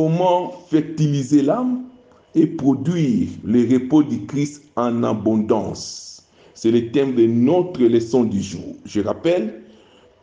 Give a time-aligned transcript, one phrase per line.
[0.00, 1.82] Comment fertiliser l'âme
[2.36, 6.22] et produire le repos du Christ en abondance
[6.54, 8.76] C'est le thème de notre leçon du jour.
[8.84, 9.64] Je rappelle,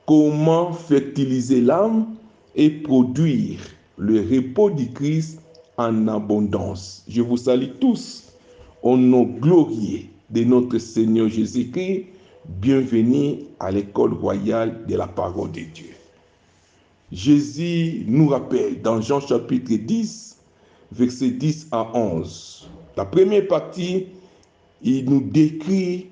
[0.06, 2.16] comment fertiliser l'âme
[2.56, 3.60] et produire
[3.98, 5.42] le repos du Christ
[5.76, 7.04] en abondance.
[7.10, 8.32] Je vous salue tous
[8.82, 12.06] au nom glorieux de notre Seigneur Jésus-Christ.
[12.62, 15.95] Bienvenue à l'école royale de la parole de Dieu.
[17.16, 20.38] Jésus nous rappelle dans Jean chapitre 10,
[20.92, 22.70] versets 10 à 11.
[22.98, 24.08] La première partie,
[24.84, 26.08] il nous décrit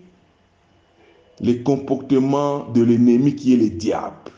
[1.42, 4.32] les comportements de l'ennemi qui est le diable.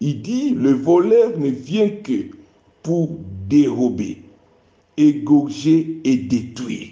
[0.00, 2.30] Il dit, le voleur ne vient que
[2.82, 3.10] pour
[3.48, 4.24] dérober,
[4.96, 6.88] égorger et détruire.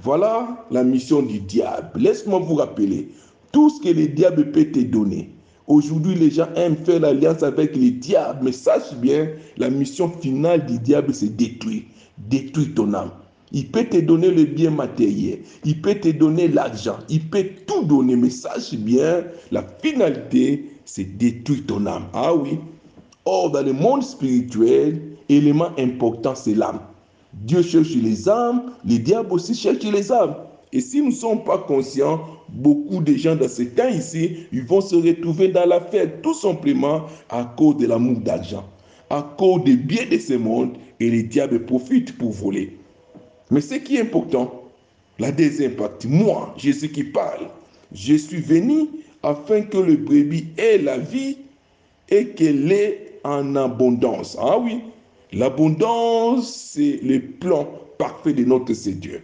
[0.00, 2.00] Voilà la mission du diable.
[2.00, 3.08] Laisse-moi vous rappeler,
[3.52, 5.28] tout ce que le diable peut te donner.
[5.66, 10.66] Aujourd'hui, les gens aiment faire l'alliance avec le diable, mais sache bien, la mission finale
[10.66, 11.82] du diable, c'est détruire.
[12.18, 13.10] Détruire ton âme.
[13.52, 17.84] Il peut te donner le bien matériel, il peut te donner l'argent, il peut tout
[17.84, 22.04] donner, mais sache bien, la finalité, c'est détruire ton âme.
[22.14, 22.58] Ah oui.
[23.24, 26.80] Or, dans le monde spirituel, élément important, c'est l'âme.
[27.34, 30.34] Dieu cherche les âmes, le diable aussi cherche les âmes.
[30.72, 32.20] Et si nous ne sommes pas conscients,
[32.52, 36.34] beaucoup de gens dans ce temps ici, ils vont se retrouver dans la fête tout
[36.34, 38.68] simplement à cause de l'amour d'argent,
[39.10, 42.76] à cause des biens de ce monde, et le diable profite pour voler.
[43.50, 44.62] Mais ce qui est important,
[45.18, 47.48] la deuxième partie, moi, Jésus qui parle,
[47.92, 48.88] je suis venu
[49.22, 51.38] afin que le brebis ait la vie
[52.08, 54.36] et qu'elle ait en abondance.
[54.40, 54.80] Ah oui,
[55.32, 59.20] l'abondance, c'est le plan parfait de notre Seigneur.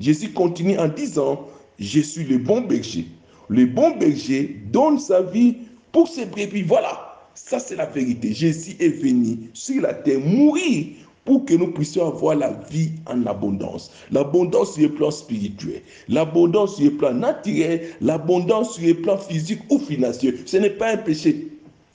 [0.00, 1.46] Jésus continue en disant,
[1.78, 3.06] je suis le bon berger.
[3.48, 5.56] Le bon berger donne sa vie
[5.92, 6.62] pour ses brebis.
[6.62, 8.32] Voilà, ça c'est la vérité.
[8.32, 10.86] Jésus est venu sur la terre mourir
[11.24, 13.90] pour que nous puissions avoir la vie en abondance.
[14.10, 19.60] L'abondance sur le plan spirituel, l'abondance sur le plan naturel, l'abondance sur le plan physique
[19.68, 20.34] ou financier.
[20.46, 21.48] Ce n'est pas un péché,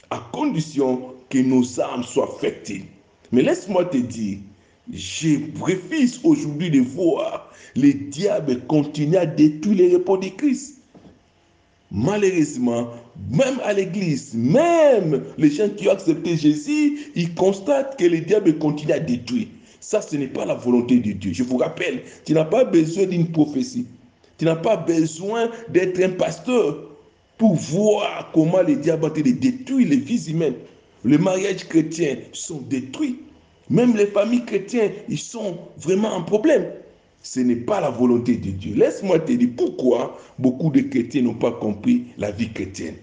[0.10, 2.84] à condition que nos âmes soient fertiles.
[3.32, 4.40] Mais laisse-moi te dire,
[4.92, 10.78] je refuse aujourd'hui de voir les diables continuer à détruire les repos de Christ.
[11.92, 12.88] Malheureusement,
[13.30, 18.58] même à l'église, même les gens qui ont accepté Jésus, ils constatent que le diable
[18.58, 19.48] continue à détruire.
[19.82, 21.34] Ça, ce n'est pas la volonté de Dieu.
[21.34, 23.88] Je vous rappelle, tu n'as pas besoin d'une prophétie.
[24.38, 26.92] Tu n'as pas besoin d'être un pasteur
[27.38, 30.56] pour voir comment le diable a détruire les vies humaines.
[31.04, 33.20] Les mariages chrétiens sont détruits.
[33.72, 36.66] Même les familles chrétiennes, ils sont vraiment en problème.
[37.24, 38.76] Ce n'est pas la volonté de Dieu.
[38.76, 42.96] Laisse-moi te dire pourquoi beaucoup de chrétiens n'ont pas compris la vie chrétienne?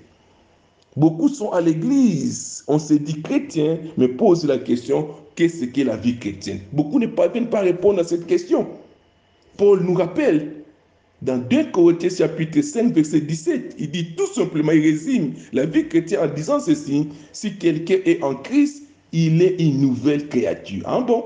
[0.94, 5.96] Beaucoup sont à l'église, on se dit chrétien, mais pose la question, qu'est-ce qu'est la
[5.96, 6.60] vie chrétienne?
[6.72, 8.66] Beaucoup ne parviennent pas à répondre à cette question.
[9.56, 10.64] Paul nous rappelle,
[11.22, 15.88] dans 2 Corinthiens chapitre 5, verset 17, il dit tout simplement, il résume la vie
[15.88, 18.82] chrétienne en disant ceci, si quelqu'un est en Christ,
[19.12, 20.82] il est une nouvelle créature.
[20.86, 21.24] Ah bon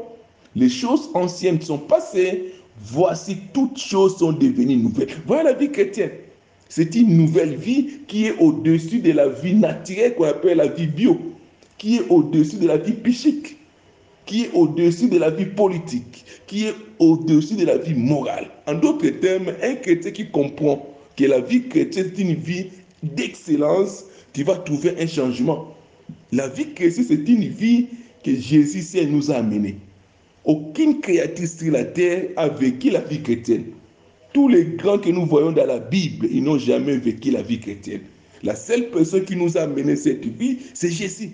[0.54, 5.09] Les choses anciennes sont passées, voici toutes choses sont devenues nouvelles.
[5.26, 6.10] Voilà la vie chrétienne.
[6.69, 10.87] C'est une nouvelle vie qui est au-dessus de la vie naturelle qu'on appelle la vie
[10.87, 11.19] bio,
[11.76, 13.59] qui est au-dessus de la vie psychique,
[14.25, 18.48] qui est au-dessus de la vie politique, qui est au-dessus de la vie morale.
[18.66, 22.69] En d'autres termes, un chrétien qui comprend que la vie chrétienne est une vie
[23.03, 25.72] d'excellence, tu vas trouver un changement.
[26.32, 27.88] La vie chrétienne, c'est une vie
[28.25, 29.76] que Jésus nous a amenée.
[30.44, 33.66] Aucune créature sur la terre a vécu la vie chrétienne.
[34.32, 37.60] Tous les grands que nous voyons dans la Bible, ils n'ont jamais vécu la vie
[37.60, 38.00] chrétienne.
[38.42, 41.32] La seule personne qui nous a amené cette vie, c'est Jésus.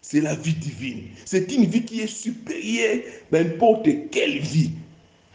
[0.00, 1.02] C'est la vie divine.
[1.26, 3.00] C'est une vie qui est supérieure
[3.30, 4.70] n'importe quelle vie.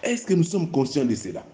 [0.03, 1.45] Est-ce que nous sommes conscients de cela?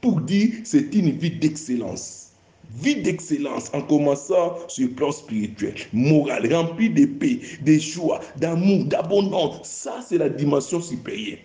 [0.00, 2.25] Pour dire, c'est une vie d'excellence.
[2.74, 8.84] Vie d'excellence en commençant sur le plan spirituel, moral, rempli de paix, de joie, d'amour,
[8.84, 9.66] d'abondance.
[9.66, 11.38] Ça, c'est la dimension supérieure.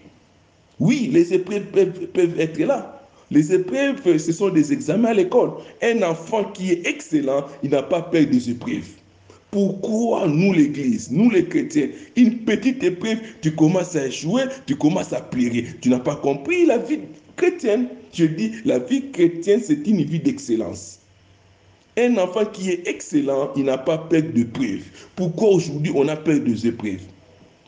[0.79, 3.01] Oui, les épreuves peuvent, peuvent, être là.
[3.29, 5.51] Les épreuves, ce sont des examens à l'école.
[5.81, 8.89] Un enfant qui est excellent, il n'a pas peur des épreuves.
[9.51, 15.13] Pourquoi nous, l'Église, nous les chrétiens, une petite épreuve, tu commences à jouer, tu commences
[15.13, 15.65] à pleurer.
[15.81, 16.99] Tu n'as pas compris la vie
[17.35, 17.89] chrétienne.
[18.13, 21.00] Je dis, la vie chrétienne, c'est une vie d'excellence.
[21.97, 24.85] Un enfant qui est excellent, il n'a pas peur d'épreuves.
[25.15, 27.01] Pourquoi aujourd'hui on a peur des épreuves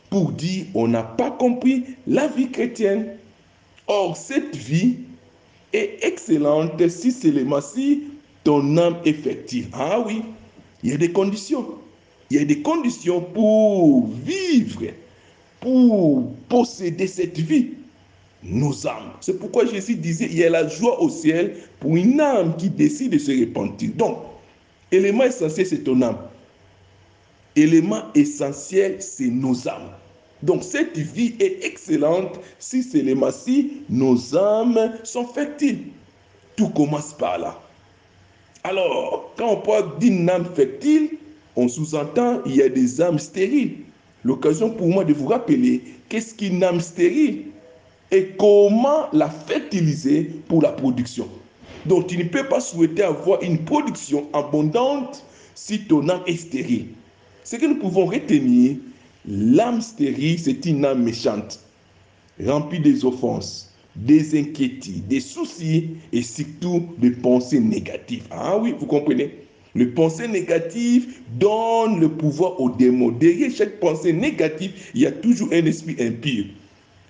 [0.08, 3.16] Pour dire on n'a pas compris la vie chrétienne.
[3.86, 4.96] Or, cette vie
[5.74, 8.04] est excellente si seulement si
[8.44, 9.28] ton âme est.
[9.74, 10.22] Ah oui,
[10.82, 11.66] il y a des conditions.
[12.30, 14.84] Il y a des conditions pour vivre,
[15.60, 17.72] pour posséder cette vie
[18.44, 19.12] Nos âmes.
[19.20, 22.68] C'est pourquoi Jésus disait, il y a la joie au ciel pour une âme qui
[22.68, 23.90] décide de se repentir.
[23.96, 24.18] Donc,
[24.92, 26.18] élément essentiel, c'est ton âme.
[27.56, 29.90] Élément essentiel, c'est nos âmes.
[30.42, 35.86] Donc cette vie est excellente si seulement-ci nos âmes sont fertiles.
[36.56, 37.58] Tout commence par là.
[38.62, 41.10] Alors, quand on parle d'une âme fertile,
[41.56, 43.76] on sous-entend il y a des âmes stériles.
[44.22, 47.44] L'occasion pour moi de vous rappeler qu'est-ce qu'une âme stérile?
[48.14, 51.28] Et comment la fertiliser pour la production?
[51.86, 55.24] Donc tu ne peux pas souhaiter avoir une production abondante
[55.54, 56.86] si ton âme est stérile.
[57.42, 58.76] Ce que nous pouvons retenir,
[59.28, 61.60] l'âme stérile, c'est une âme méchante,
[62.44, 68.24] remplie des offenses, des inquiétudes, des soucis et surtout des pensées négatives.
[68.30, 69.40] Ah oui, vous comprenez?
[69.74, 73.10] Les pensées négatives donnent le pouvoir aux démons.
[73.10, 76.44] Derrière chaque pensée négative, il y a toujours un esprit impur.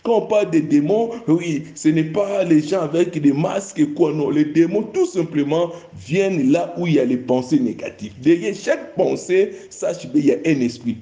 [0.05, 3.89] Quand on parle des démons, oui, ce n'est pas les gens avec des masques et
[3.89, 4.29] quoi, non.
[4.29, 8.12] Les démons, tout simplement, viennent là où il y a les pensées négatives.
[8.21, 10.99] Derrière chaque pensée, sache bien, il y a un esprit.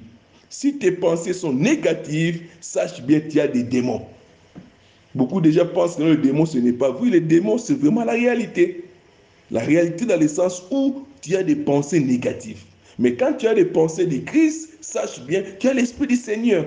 [0.49, 4.03] Si tes pensées sont négatives, sache bien qu'il y a des démons.
[5.13, 7.09] Beaucoup de gens pensent que le démon, ce n'est pas vrai.
[7.09, 8.85] Les démons, c'est vraiment la réalité.
[9.51, 12.61] La réalité dans le sens où tu as des pensées négatives.
[12.99, 16.65] Mais quand tu as des pensées de Christ, sache bien, tu as l'Esprit du Seigneur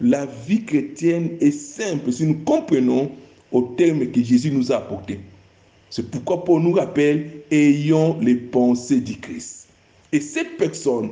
[0.00, 3.10] la vie chrétienne est simple si nous comprenons
[3.52, 5.20] au terme que Jésus nous a apporté.
[5.90, 9.68] C'est pourquoi Paul nous rappelle, ayons les pensées du Christ.
[10.12, 11.10] Et cette personne,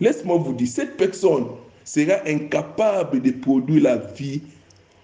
[0.00, 1.46] laisse-moi vous dire, cette personne
[1.84, 4.42] sera incapable de produire la vie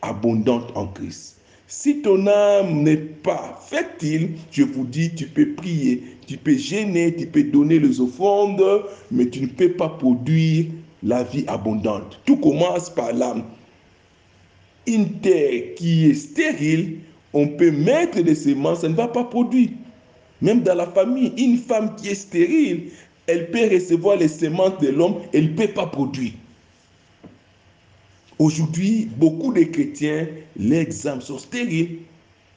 [0.03, 1.39] abondante en Christ.
[1.69, 7.15] Si ton âme n'est pas fertile, je vous dis, tu peux prier, tu peux gêner,
[7.15, 8.63] tu peux donner les offrandes,
[9.11, 10.67] mais tu ne peux pas produire
[11.03, 12.21] la vie abondante.
[12.25, 13.45] Tout commence par l'âme.
[14.87, 16.99] Une terre qui est stérile,
[17.33, 19.71] on peut mettre des semences, ça ne va pas produire.
[20.41, 22.91] Même dans la famille, une femme qui est stérile,
[23.27, 26.33] elle peut recevoir les semences de l'homme, elle ne peut pas produire.
[28.39, 30.27] Aujourd'hui, beaucoup de chrétiens,
[30.57, 31.99] les âmes sont stériles.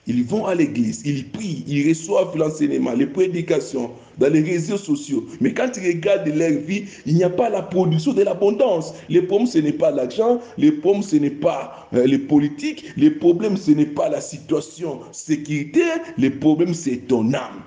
[0.07, 5.25] Ils vont à l'église, ils prient, ils reçoivent l'enseignement, les prédications dans les réseaux sociaux.
[5.42, 8.94] Mais quand ils regardent leur vie, il n'y a pas la production de l'abondance.
[9.10, 13.10] Les problèmes, ce n'est pas l'argent, les problèmes, ce n'est pas euh, les politiques, les
[13.10, 17.63] problèmes, ce n'est pas la situation sécuritaire, les problèmes, c'est ton âme.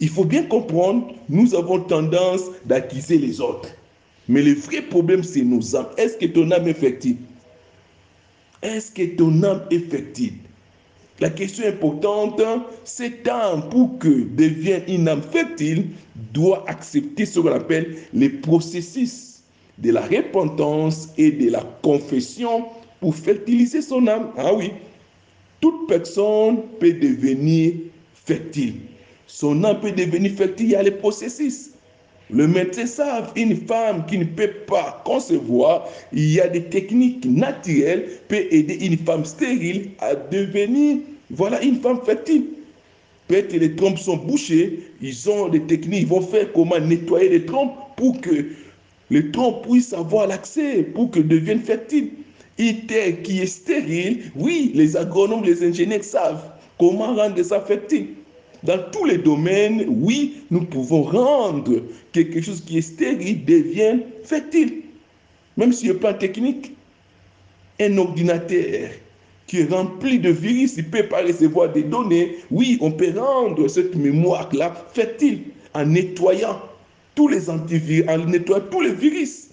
[0.00, 3.70] Il faut bien comprendre, nous avons tendance d'accuser les autres.
[4.28, 5.88] Mais le vrai problème, c'est nos âmes.
[5.96, 7.16] Est-ce que ton âme est fertile?
[8.60, 10.34] Est-ce que ton âme est fertile?
[11.20, 12.42] La question importante,
[12.84, 15.86] cet âme, pour que devienne une âme fertile,
[16.32, 19.40] doit accepter ce qu'on appelle les processus
[19.78, 22.66] de la repentance et de la confession
[23.00, 24.30] pour fertiliser son âme.
[24.36, 24.72] Ah oui,
[25.60, 27.72] toute personne peut devenir
[28.12, 28.74] fertile.
[29.26, 31.65] Son âme peut devenir fertile, il y a les processus.
[32.30, 37.24] Le médecin savent, une femme qui ne peut pas concevoir, il y a des techniques
[37.24, 40.98] naturelles peut aider une femme stérile à devenir,
[41.30, 42.46] voilà, une femme fertile.
[43.28, 47.28] Peut-être que les trompes sont bouchées, ils ont des techniques, ils vont faire comment nettoyer
[47.28, 48.46] les trompes pour que
[49.10, 52.10] les trompes puissent avoir l'accès, pour que deviennent fertiles.
[52.58, 56.42] Une terre qui est stérile, oui, les agronomes, les ingénieurs savent
[56.78, 58.08] comment rendre ça fertile.
[58.66, 64.82] Dans tous les domaines, oui, nous pouvons rendre quelque chose qui est stérile devient fertile.
[65.56, 66.72] Même sur le plan technique,
[67.80, 68.88] un ordinateur
[69.46, 72.38] qui est rempli de virus, il ne peut pas recevoir des données.
[72.50, 75.42] Oui, on peut rendre cette mémoire-là fertile
[75.72, 76.60] en nettoyant
[77.14, 79.50] tous les antivirus, en nettoyant tous les virus.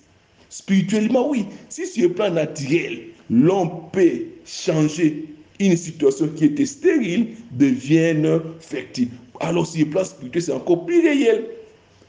[0.49, 1.45] Spirituellement, oui.
[1.69, 5.25] Si sur le plan naturel, l'on peut changer
[5.67, 9.09] une situation qui était stérile devienne fertile.
[9.39, 11.45] Alors, sur le plan spirituel, c'est encore plus réel.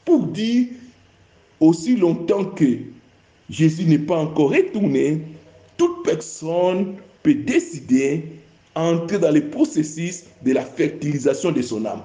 [0.04, 0.66] Pour dire,
[1.60, 2.78] aussi longtemps que
[3.48, 5.20] Jésus n'est pas encore retourné,
[5.76, 8.24] toute personne peut décider
[8.74, 12.02] d'entrer dans le processus de la fertilisation de son âme.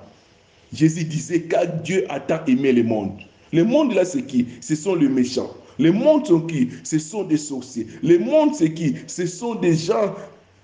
[0.73, 3.19] Jésus disait car Dieu a tant aimé le monde.
[3.51, 4.45] Le monde là, c'est qui?
[4.61, 5.51] Ce sont les méchants.
[5.79, 6.69] Le monde, sont qui?
[6.83, 7.87] Ce sont des sorciers.
[8.03, 8.95] Le monde, c'est qui?
[9.07, 10.13] Ce sont des gens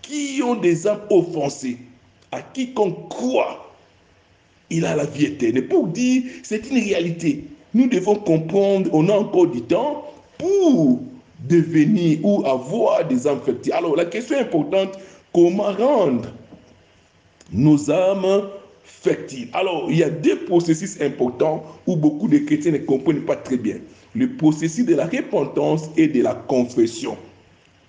[0.08, 1.78] qui ont des âmes offensées,
[2.32, 3.74] à quiconque croit,
[4.70, 5.68] il a la vie éternelle.
[5.68, 7.46] Pour dire, c'est une réalité.
[7.74, 10.06] Nous devons comprendre, on a encore du temps
[10.38, 11.02] pour
[11.48, 13.74] devenir ou avoir des âmes fertiles.
[13.74, 14.98] Alors, la question importante,
[15.34, 16.30] comment rendre
[17.52, 18.50] nos âmes
[18.84, 23.36] fertiles Alors, il y a deux processus importants où beaucoup de chrétiens ne comprennent pas
[23.36, 23.78] très bien.
[24.14, 27.18] Le processus de la repentance et de la confession.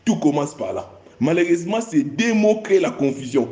[0.05, 0.96] Tout commence par là.
[1.21, 3.49] Malheureusement, ces deux mots créent la confusion.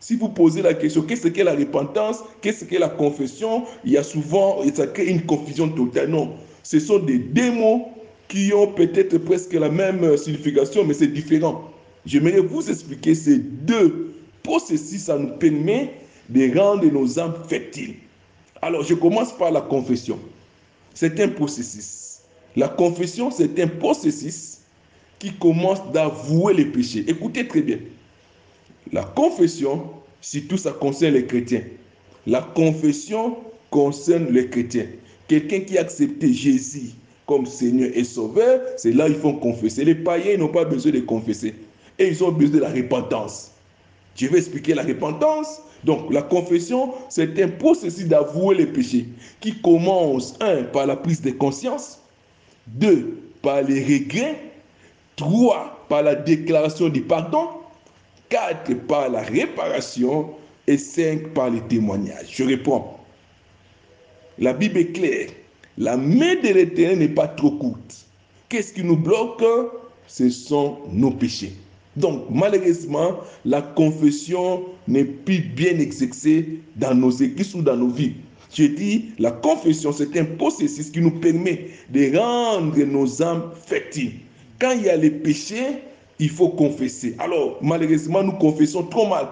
[0.00, 3.96] Si vous posez la question, qu'est-ce qu'est la repentance, qu'est-ce qu'est la confession, il y
[3.96, 6.10] a souvent, ça crée une confusion totale.
[6.10, 7.88] Non, ce sont des deux mots
[8.28, 11.70] qui ont peut-être presque la même signification, mais c'est différent.
[12.06, 15.94] J'aimerais vous expliquer ces deux processus, ça nous permet
[16.28, 17.94] de rendre nos âmes fertiles.
[18.62, 20.18] Alors, je commence par la confession.
[20.94, 22.20] C'est un processus.
[22.56, 24.57] La confession, c'est un processus
[25.18, 27.04] qui commence d'avouer les péchés.
[27.08, 27.78] Écoutez très bien.
[28.92, 31.62] La confession, surtout ça concerne les chrétiens.
[32.26, 33.36] La confession
[33.70, 34.86] concerne les chrétiens.
[35.28, 36.90] Quelqu'un qui a accepté Jésus
[37.26, 39.84] comme Seigneur et Sauveur, c'est là qu'ils font confesser.
[39.84, 41.54] Les païens n'ont pas besoin de confesser.
[41.98, 43.50] Et ils ont besoin de la repentance.
[44.16, 45.60] Je vais expliquer la repentance.
[45.84, 49.06] Donc, la confession, c'est un processus d'avouer les péchés
[49.40, 52.00] qui commence, un, par la prise de conscience,
[52.66, 54.47] deux, par les regrets,
[55.18, 57.48] trois, par la déclaration du pardon,
[58.30, 60.30] quatre, par la réparation
[60.66, 62.28] et cinq, par les témoignages.
[62.30, 62.84] Je réponds.
[64.38, 65.28] La Bible est claire.
[65.76, 68.06] La main de l'Éternel n'est pas trop courte.
[68.48, 69.44] Qu'est-ce qui nous bloque?
[70.06, 71.52] Ce sont nos péchés.
[71.96, 78.14] Donc, malheureusement, la confession n'est plus bien exercée dans nos églises ou dans nos vies.
[78.54, 84.12] Je dis, la confession, c'est un processus qui nous permet de rendre nos âmes fertiles.
[84.60, 85.82] Quand il y a les péchés,
[86.18, 87.14] il faut confesser.
[87.18, 89.28] Alors, malheureusement, nous confessons trop mal.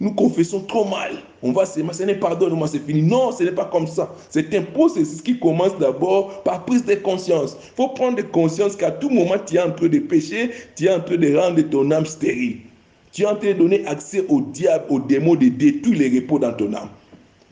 [0.00, 1.12] Nous confessons trop mal.
[1.42, 3.02] On va se n'est pardonne-moi, c'est fini.
[3.02, 4.12] Non, ce n'est pas comme ça.
[4.28, 7.56] C'est un processus qui commence d'abord par prise de conscience.
[7.62, 10.90] Il faut prendre conscience qu'à tout moment, tu es en train de pécher, tu es
[10.90, 12.58] en train de rendre ton âme stérile.
[13.12, 16.38] Tu es en train de donner accès au diable, au démon, de détruire les repos
[16.38, 16.88] dans ton âme.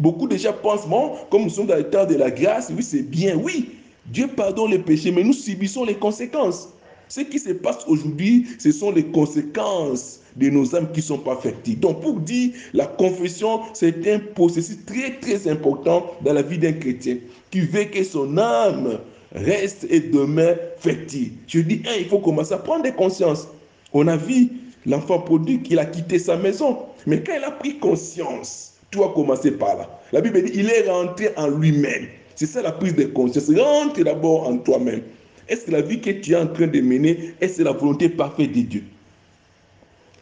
[0.01, 2.83] Beaucoup de gens pensent, bon, comme nous sommes dans le temps de la grâce, oui,
[2.83, 3.71] c'est bien, oui.
[4.07, 6.69] Dieu pardonne les péchés, mais nous subissons les conséquences.
[7.09, 11.37] Ce qui se passe aujourd'hui, ce sont les conséquences de nos âmes qui sont pas
[11.37, 11.79] fertiles.
[11.79, 16.73] Donc, pour dire, la confession, c'est un processus très, très important dans la vie d'un
[16.73, 17.19] chrétien
[17.51, 18.99] qui veut que son âme
[19.35, 21.33] reste et demeure fertile.
[21.47, 23.47] Je dis, un, il faut commencer à prendre conscience.
[23.93, 24.49] On a vu
[24.87, 26.79] l'enfant prodigue, il a quitté sa maison.
[27.07, 30.01] Mais quand il a pris conscience, tout a commencé par là.
[30.13, 32.07] La Bible dit, il est rentré en lui-même.
[32.35, 33.51] C'est ça la prise de conscience.
[33.51, 35.03] Rentre d'abord en toi-même.
[35.49, 38.53] Est-ce que la vie que tu es en train de mener, est-ce la volonté parfaite
[38.53, 38.85] de Dieu?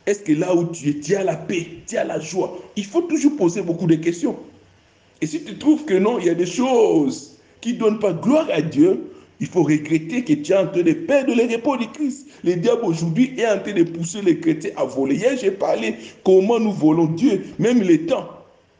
[0.06, 2.58] Est-ce que là où tu es, tu as la paix, tu as la joie?
[2.76, 4.36] Il faut toujours poser beaucoup de questions.
[5.20, 8.12] Et si tu trouves que non, il y a des choses qui ne donnent pas
[8.12, 11.76] gloire à Dieu, il faut regretter que tu es en train de perdre le repos
[11.76, 12.26] de Christ.
[12.42, 15.16] Le diable aujourd'hui est en train de pousser les chrétiens à voler.
[15.16, 18.28] Hier, j'ai parlé comment nous volons Dieu, même les temps.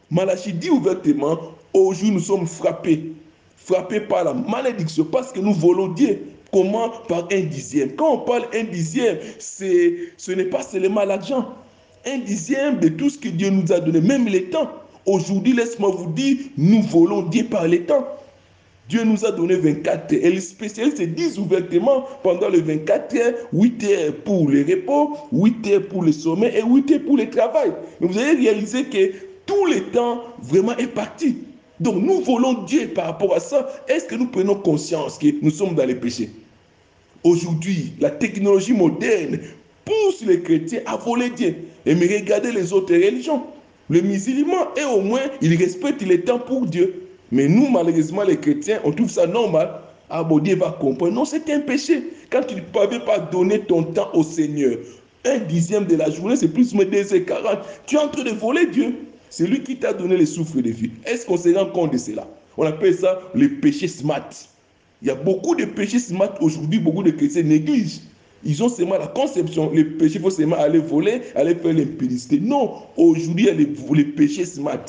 [0.09, 1.37] Malachie dit ouvertement,
[1.73, 3.13] aujourd'hui nous sommes frappés
[3.65, 6.21] frappés par la malédiction parce que nous volons Dieu.
[6.51, 7.95] Comment Par un dixième.
[7.95, 11.53] Quand on parle un dixième, ce n'est pas seulement l'argent.
[12.05, 14.69] Un dixième de tout ce que Dieu nous a donné, même les temps.
[15.05, 18.05] Aujourd'hui, laisse-moi vous dire, nous volons Dieu par les temps.
[18.89, 20.19] Dieu nous a donné 24 heures.
[20.21, 25.67] Et les spécialistes disent ouvertement pendant les 24 heures, 8 heures pour le repos, 8
[25.67, 27.71] heures pour le sommeil et 8 heures pour le travail.
[28.01, 29.13] Mais vous avez réalisé que
[29.45, 31.37] tout le temps vraiment est parti.
[31.81, 33.67] Donc nous volons Dieu par rapport à ça.
[33.87, 36.29] Est-ce que nous prenons conscience que nous sommes dans les péchés?
[37.23, 39.39] Aujourd'hui, la technologie moderne
[39.83, 41.55] pousse les chrétiens à voler Dieu.
[41.87, 43.41] Et me regarder les autres religions.
[43.89, 47.07] Les musulmans, et au moins, ils respectent les temps pour Dieu.
[47.31, 49.71] Mais nous, malheureusement, les chrétiens, on trouve ça normal.
[50.11, 51.13] Ah bon, Dieu va comprendre.
[51.13, 52.03] Non, c'est un péché.
[52.29, 54.77] Quand tu ne peux pas donner ton temps au Seigneur,
[55.25, 57.59] un dixième de la journée, c'est plus ou moins 2h40.
[57.87, 58.93] Tu es en train de voler Dieu.
[59.31, 60.91] C'est lui qui t'a donné le souffle de vie.
[61.05, 62.27] Est-ce qu'on se rend compte de cela?
[62.57, 64.29] On appelle ça le péché smart.
[65.01, 68.01] Il y a beaucoup de péchés smart aujourd'hui, beaucoup de chrétiens négligent.
[68.43, 72.41] Ils ont seulement la conception, le péché, il faut seulement aller voler, aller faire l'impudicité.
[72.41, 74.83] Non, aujourd'hui, il y a les, péchés smart,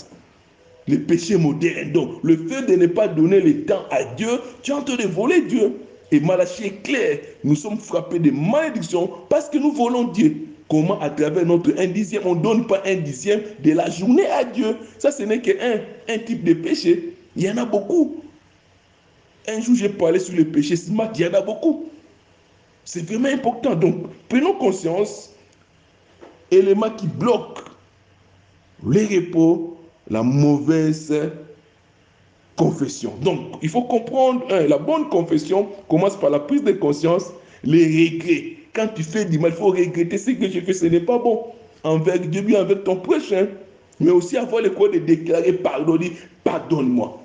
[0.89, 1.93] les péchés modernes.
[1.93, 4.97] Donc, le fait de ne pas donner le temps à Dieu, tu es en train
[4.97, 5.73] de voler Dieu.
[6.11, 10.49] Et Malachie est clair, nous sommes frappés de malédiction parce que nous volons Dieu.
[10.73, 14.27] Comment à travers notre un dixième, on ne donne pas un dixième de la journée
[14.29, 14.79] à Dieu.
[14.99, 17.15] Ça, ce n'est qu'un un type de péché.
[17.37, 18.23] Il y en a beaucoup.
[19.47, 21.91] Un jour, j'ai parlé sur le péché smart, il y en a beaucoup.
[22.87, 23.75] C'est vraiment important.
[23.75, 23.97] Donc,
[24.31, 25.35] prenons conscience,
[26.51, 27.59] élément qui bloque
[28.89, 29.77] les repos,
[30.09, 31.13] la mauvaise
[32.57, 33.13] confession.
[33.21, 37.27] Donc, il faut comprendre, la bonne confession commence par la prise de conscience,
[37.63, 40.87] les regrets quand tu fais du mal, il faut regretter ce que j'ai fait, ce
[40.87, 41.45] n'est pas bon.
[41.85, 43.49] Envers Dieu, avec ton prochain.
[44.01, 45.99] Mais aussi avoir le quoi de déclarer pardon,
[46.45, 47.23] pardonne-moi.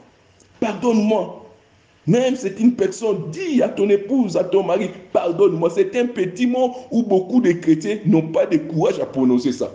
[0.60, 1.46] Pardonne-moi.
[2.06, 5.70] Même c'est une personne, dit à ton épouse, à ton mari, pardonne-moi.
[5.74, 9.72] C'est un petit mot où beaucoup de chrétiens n'ont pas de courage à prononcer ça.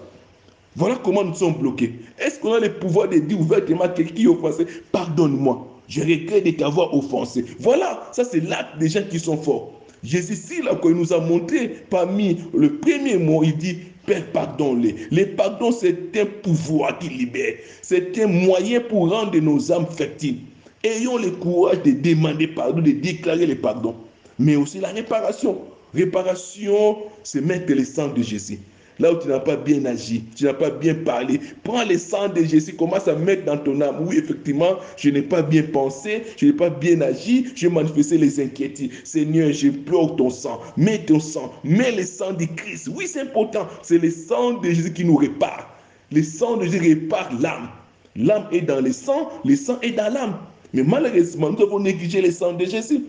[0.77, 1.93] Voilà comment nous sommes bloqués.
[2.19, 6.01] Est-ce qu'on a le pouvoir de dire ouvertement à quelqu'un qui est offensé, pardonne-moi, je
[6.01, 7.45] regrette de t'avoir offensé.
[7.59, 9.82] Voilà, ça c'est l'acte des gens qui sont forts.
[10.03, 14.25] Jésus, ici, là, quand il nous a montré parmi le premier mot, il dit, Père,
[14.33, 14.97] pardonne-les.
[15.13, 17.55] Le pardon, c'est un pouvoir qui libère.
[17.83, 20.41] C'est un moyen pour rendre nos âmes fertiles.
[20.83, 23.95] Ayons le courage de demander pardon, de déclarer le pardon.
[24.41, 25.61] Mais aussi la réparation.
[25.95, 28.59] Réparation, c'est mettre le sang de Jésus.
[29.03, 32.29] Là où tu n'as pas bien agi, tu n'as pas bien parlé, prends le sang
[32.29, 33.97] de Jésus, commence à mettre dans ton âme.
[34.07, 38.39] Oui, effectivement, je n'ai pas bien pensé, je n'ai pas bien agi, j'ai manifesté les
[38.39, 38.93] inquiétudes.
[39.03, 42.91] Seigneur, je pleure ton sang, mets ton sang, mets le sang de Christ.
[42.95, 45.69] Oui, c'est important, c'est le sang de Jésus qui nous répare.
[46.13, 47.71] Le sang de Jésus répare l'âme.
[48.15, 50.39] L'âme est dans le sang, le sang est dans l'âme.
[50.75, 53.03] Mais malheureusement, nous avons négligé le sang de Jésus.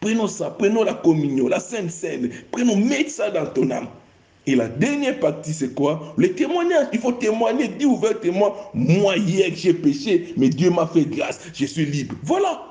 [0.00, 3.86] Prenons ça, prenons la communion, la Sainte Seine, prenons, mets ça dans ton âme.
[4.46, 6.14] Et la dernière partie, c'est quoi?
[6.16, 6.88] Le témoignage.
[6.92, 11.66] Il faut témoigner, dire ouvertement, moi hier j'ai péché, mais Dieu m'a fait grâce, je
[11.66, 12.14] suis libre.
[12.22, 12.62] Voilà.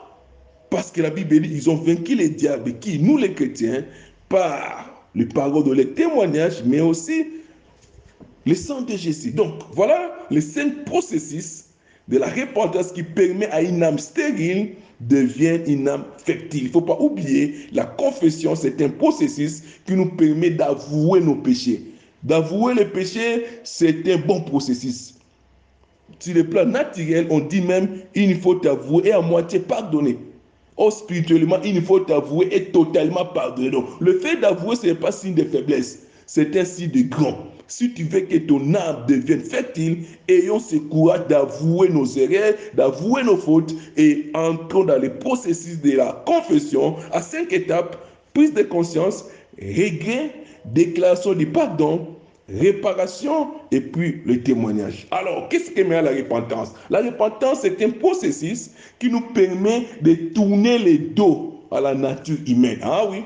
[0.70, 3.86] Parce que la Bible dit, ils ont vaincu les diables, qui, nous les chrétiens,
[4.30, 7.28] par le de leur témoignage, mais aussi
[8.46, 9.32] le sang de Jésus.
[9.32, 11.66] Donc, voilà le cinq processus
[12.08, 16.64] de la repentance qui permet à une âme stérile devient une âme fertile.
[16.64, 21.36] Il ne faut pas oublier, la confession, c'est un processus qui nous permet d'avouer nos
[21.36, 21.82] péchés.
[22.24, 25.16] D'avouer les péchés, c'est un bon processus.
[26.20, 30.18] Sur le plan naturel, on dit même, il faut t'avouer et à moitié pardonner.
[30.76, 33.70] Oh, spirituellement, il faut t'avouer et totalement pardonner.
[33.70, 37.49] Donc, le fait d'avouer, ce n'est pas signe de faiblesse, c'est un signe de grand.
[37.70, 43.22] Si tu veux que ton âme devienne fertile, ayons ce courage d'avouer nos erreurs, d'avouer
[43.24, 47.96] nos fautes et entrons dans le processus de la confession à cinq étapes
[48.34, 49.26] prise de conscience,
[49.62, 50.32] regret,
[50.66, 52.08] déclaration de pardon,
[52.50, 55.08] réparation et puis le témoignage.
[55.12, 56.74] Alors, qu'est-ce que met la repentance?
[56.90, 62.38] La repentance, c'est un processus qui nous permet de tourner le dos à la nature
[62.48, 62.80] humaine.
[62.82, 63.20] Ah oui,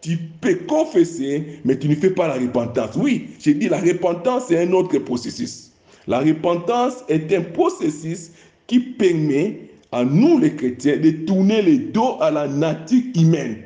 [0.00, 2.96] tu peux confesser, mais tu ne fais pas la repentance.
[2.96, 5.72] Oui, j'ai dit la repentance, c'est un autre processus.
[6.06, 8.30] La repentance est un processus
[8.66, 13.58] qui permet à nous les chrétiens de tourner le dos à la nature humaine.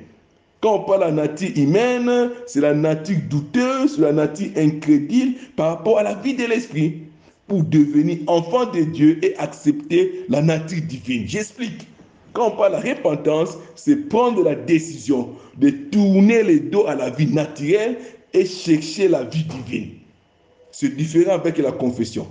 [0.60, 5.76] Quand on parle de la nature humaine, c'est la nature douteuse, la nature incrédule par
[5.76, 6.98] rapport à la vie de l'esprit
[7.46, 11.26] pour devenir enfant de Dieu et accepter la nature divine.
[11.26, 11.89] J'explique.
[12.32, 17.10] Quand on parle de repentance, c'est prendre la décision de tourner le dos à la
[17.10, 17.98] vie naturelle
[18.32, 19.90] et chercher la vie divine.
[20.70, 22.26] C'est différent avec la confession.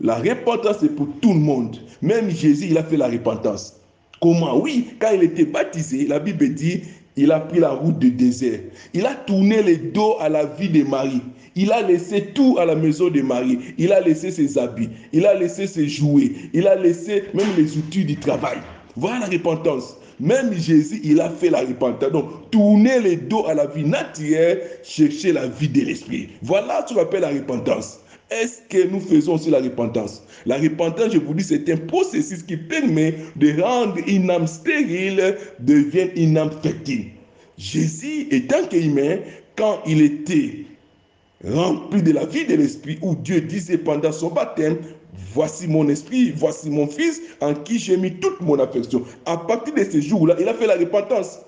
[0.00, 1.76] La repentance, c'est pour tout le monde.
[2.02, 3.74] Même Jésus, il a fait la repentance.
[4.20, 4.58] Comment?
[4.58, 6.82] Oui, quand il était baptisé, la Bible dit,
[7.16, 8.60] il a pris la route du désert.
[8.94, 11.22] Il a tourné le dos à la vie de Marie.
[11.56, 13.58] Il a laissé tout à la maison de Marie.
[13.76, 14.88] Il a laissé ses habits.
[15.12, 16.30] Il a laissé ses jouets.
[16.52, 18.58] Il a laissé même les outils du travail.
[18.98, 19.96] Voilà la repentance.
[20.18, 22.10] Même Jésus, il a fait la repentance.
[22.10, 26.30] Donc, tourner le dos à la vie naturelle, chercher la vie de l'esprit.
[26.42, 28.00] Voilà ce qu'on appelle la repentance.
[28.28, 30.24] Est-ce que nous faisons aussi la repentance?
[30.46, 35.36] La repentance, je vous dis, c'est un processus qui permet de rendre une âme stérile
[35.60, 37.06] devienne une âme fertile.
[37.56, 39.18] Jésus, étant qu'humain,
[39.56, 40.64] quand il était
[41.44, 44.78] rempli de la vie de l'esprit, où Dieu disait pendant son baptême,
[45.34, 49.02] voici mon esprit, voici mon fils, en qui j'ai mis toute mon affection.
[49.26, 51.40] À partir de ce jour-là, il a fait la repentance.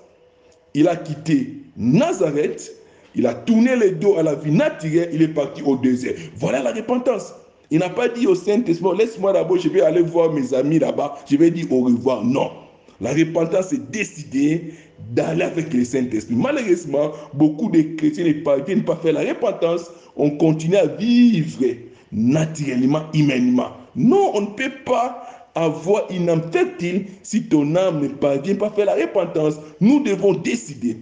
[0.73, 2.71] Il a quitté Nazareth,
[3.15, 6.13] il a tourné le dos à la vie naturelle, il est parti au désert.
[6.37, 7.33] Voilà la repentance.
[7.69, 11.15] Il n'a pas dit au Saint-Esprit, laisse-moi d'abord, je vais aller voir mes amis là-bas,
[11.29, 12.23] je vais dire au revoir.
[12.23, 12.51] Non.
[12.99, 14.73] La repentance, c'est décider
[15.11, 16.35] d'aller avec le Saint-Esprit.
[16.35, 19.89] Malheureusement, beaucoup de chrétiens ne parviennent pas à faire la repentance.
[20.15, 21.63] On continue à vivre
[22.11, 23.71] naturellement, humainement.
[23.95, 28.67] Non, on ne peut pas avoir une âme fertile si ton âme ne parvient pas
[28.67, 29.55] à faire la repentance.
[29.79, 30.97] Nous devons décider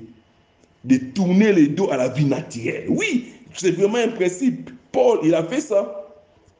[0.84, 2.86] de tourner le dos à la vie naturelle.
[2.89, 4.69] Oui, c'est vraiment un principe.
[4.91, 5.95] Paul, il a fait ça.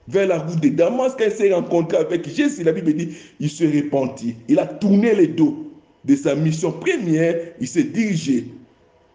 [0.08, 3.10] Vers la route de Damas, quand il s'est rencontré avec Jésus, la Bible dit,
[3.40, 4.36] il se repentit.
[4.48, 5.72] Il a tourné le dos
[6.04, 7.36] de sa mission première.
[7.60, 8.46] Il s'est dirigé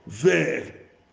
[0.07, 0.63] vers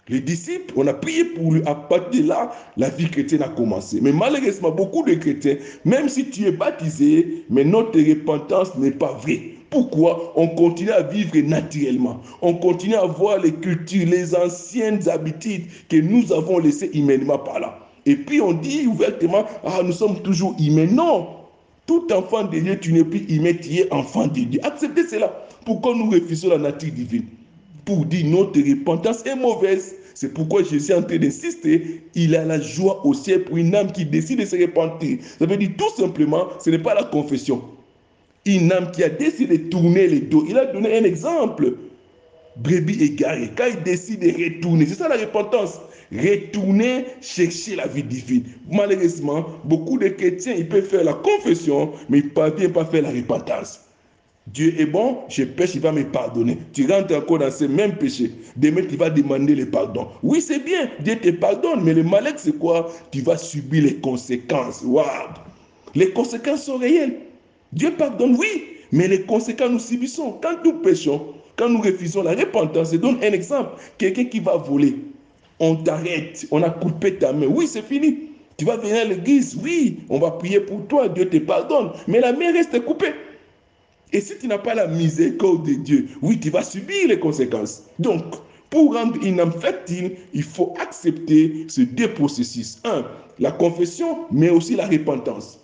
[0.10, 1.62] les disciples, on a prié pour lui.
[1.66, 4.00] À partir de là, la vie chrétienne a commencé.
[4.02, 9.14] Mais malheureusement, beaucoup de chrétiens, même si tu es baptisé, mais notre repentance n'est pas
[9.14, 9.42] vraie.
[9.70, 10.34] Pourquoi?
[10.36, 12.20] On continue à vivre naturellement.
[12.42, 17.60] On continue à voir les cultures, les anciennes habitudes que nous avons laissées humainement par
[17.60, 17.80] là.
[18.06, 20.88] Et puis on dit ouvertement, ah, nous sommes toujours humains.
[20.92, 21.28] Non,
[21.86, 24.60] tout enfant de Dieu, tu n'es plus immédiat enfant de Dieu.
[24.64, 25.32] Acceptez cela.
[25.66, 27.28] Pourquoi nous refusons la nature divine?
[27.92, 29.96] Pour dire notre repentance est mauvaise.
[30.14, 32.02] C'est pourquoi je suis en train d'insister.
[32.16, 35.18] Il a la joie au ciel pour une âme qui décide de se repentir.
[35.38, 37.62] Ça veut dire tout simplement, ce n'est pas la confession.
[38.46, 40.46] Une âme qui a décidé de tourner les dos.
[40.48, 41.76] Il a donné un exemple.
[42.56, 43.52] Brebis égaré.
[43.58, 45.82] Quand il décide de retourner, c'est ça la repentance.
[46.14, 48.46] Retourner chercher la vie divine.
[48.72, 53.02] Malheureusement, beaucoup de chrétiens, ils peuvent faire la confession, mais ils ne parviennent pas faire
[53.02, 53.82] la repentance.
[54.48, 56.58] Dieu est bon, je pêche, il va me pardonner.
[56.74, 58.32] Tu rentres encore dans ce même péché.
[58.56, 60.08] Demain, tu vas demander le pardon.
[60.24, 62.92] Oui, c'est bien, Dieu te pardonne, mais le malheur, c'est quoi?
[63.12, 64.82] Tu vas subir les conséquences.
[64.84, 65.06] Waouh
[65.94, 67.20] Les conséquences sont réelles.
[67.72, 70.40] Dieu pardonne, oui, mais les conséquences, nous subissons.
[70.42, 73.80] Quand nous péchons, quand nous refusons la repentance, je donne un exemple.
[74.00, 74.96] Quelqu'un qui va voler,
[75.60, 77.46] on t'arrête, on a coupé ta main.
[77.46, 78.32] Oui, c'est fini.
[78.58, 82.20] Tu vas venir à l'église, oui, on va prier pour toi, Dieu te pardonne, mais
[82.20, 83.14] la main reste coupée.
[84.14, 87.84] Et si tu n'as pas la miséricorde de Dieu, oui, tu vas subir les conséquences.
[88.00, 88.24] Donc,
[88.70, 89.20] pour rendre
[89.60, 92.80] fertile, il faut accepter ces deux processus.
[92.84, 93.06] Un,
[93.40, 95.60] la confession, mais aussi la repentance.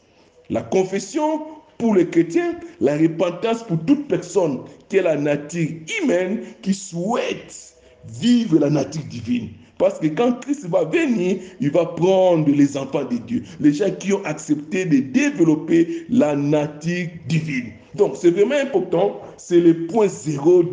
[0.49, 1.41] La confession
[1.77, 5.69] pour les chrétiens, la repentance pour toute personne qui a la nature
[6.01, 7.75] humaine, qui souhaite
[8.19, 9.49] vivre la nature divine.
[9.77, 13.91] Parce que quand Christ va venir, il va prendre les enfants de Dieu, les gens
[13.91, 17.73] qui ont accepté de développer la nature divine.
[17.95, 20.63] Donc, c'est vraiment important, c'est le point zéro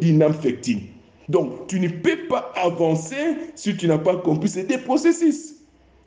[0.40, 0.80] fertile.
[1.28, 5.54] Donc, tu ne peux pas avancer si tu n'as pas compris ces deux processus.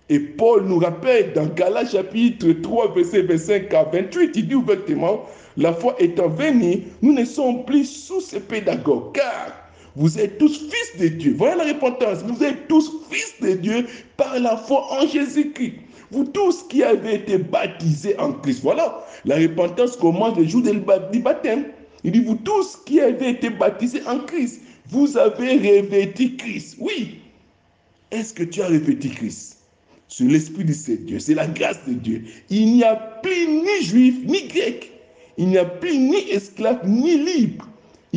[0.09, 5.25] Et Paul nous rappelle dans Galates chapitre 3, verset 25 à 28, il dit ouvertement,
[5.57, 9.66] la foi étant venue, nous ne sommes plus sous ces pédagogues, car
[9.97, 11.33] vous êtes tous fils de Dieu.
[11.35, 15.73] Voyez la repentance, vous êtes tous fils de Dieu par la foi en Jésus-Christ.
[16.11, 18.61] Vous tous qui avez été baptisés en Christ.
[18.61, 21.65] Voilà, la repentance commence le jour du baptême.
[22.03, 26.77] Il dit, vous tous qui avez été baptisés en Christ, vous avez revêtu Christ.
[26.79, 27.19] Oui.
[28.11, 29.57] Est-ce que tu as revêtu Christ?
[30.09, 30.73] C'est l'Esprit de
[31.05, 32.23] Dieu, c'est la grâce de Dieu.
[32.51, 34.91] Il n'y a plus ni juif ni grec.
[35.37, 37.67] Il n'y a plus ni esclave ni libre.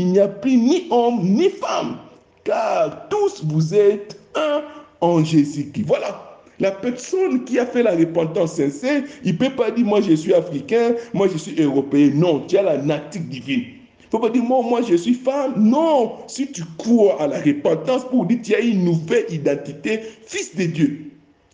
[0.00, 1.98] Il n'y a plus ni homme ni femme.
[2.44, 4.62] Car tous vous êtes un
[5.02, 5.84] en Jésus-Christ.
[5.86, 6.40] Voilà.
[6.58, 10.14] La personne qui a fait la repentance sincère, il ne peut pas dire moi je
[10.14, 12.12] suis africain, moi je suis européen.
[12.14, 13.64] Non, tu as la nature divine.
[13.66, 15.52] Il ne faut pas dire moi, moi je suis femme.
[15.58, 20.56] Non, si tu crois à la repentance pour dire tu as une nouvelle identité, fils
[20.56, 21.10] de Dieu.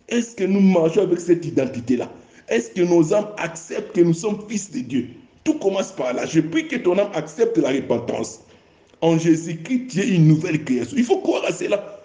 [0.07, 2.09] Est-ce que nous marchons avec cette identité-là?
[2.47, 5.09] Est-ce que nos âmes acceptent que nous sommes fils de Dieu?
[5.47, 6.25] Tout commence par là.
[6.25, 8.41] Je prie que ton âme accepte la repentance.
[8.99, 10.97] En Jésus-Christ, tu es une nouvelle création.
[10.97, 12.01] Il faut croire à cela.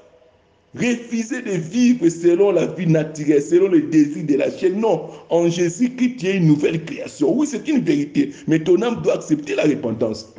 [0.76, 4.70] Refuser de vivre selon la vie naturelle, selon le désir de la chair.
[4.76, 7.36] Non, en Jésus-Christ, tu es une nouvelle création.
[7.36, 10.32] Oui, c'est une vérité, mais ton âme doit accepter la repentance.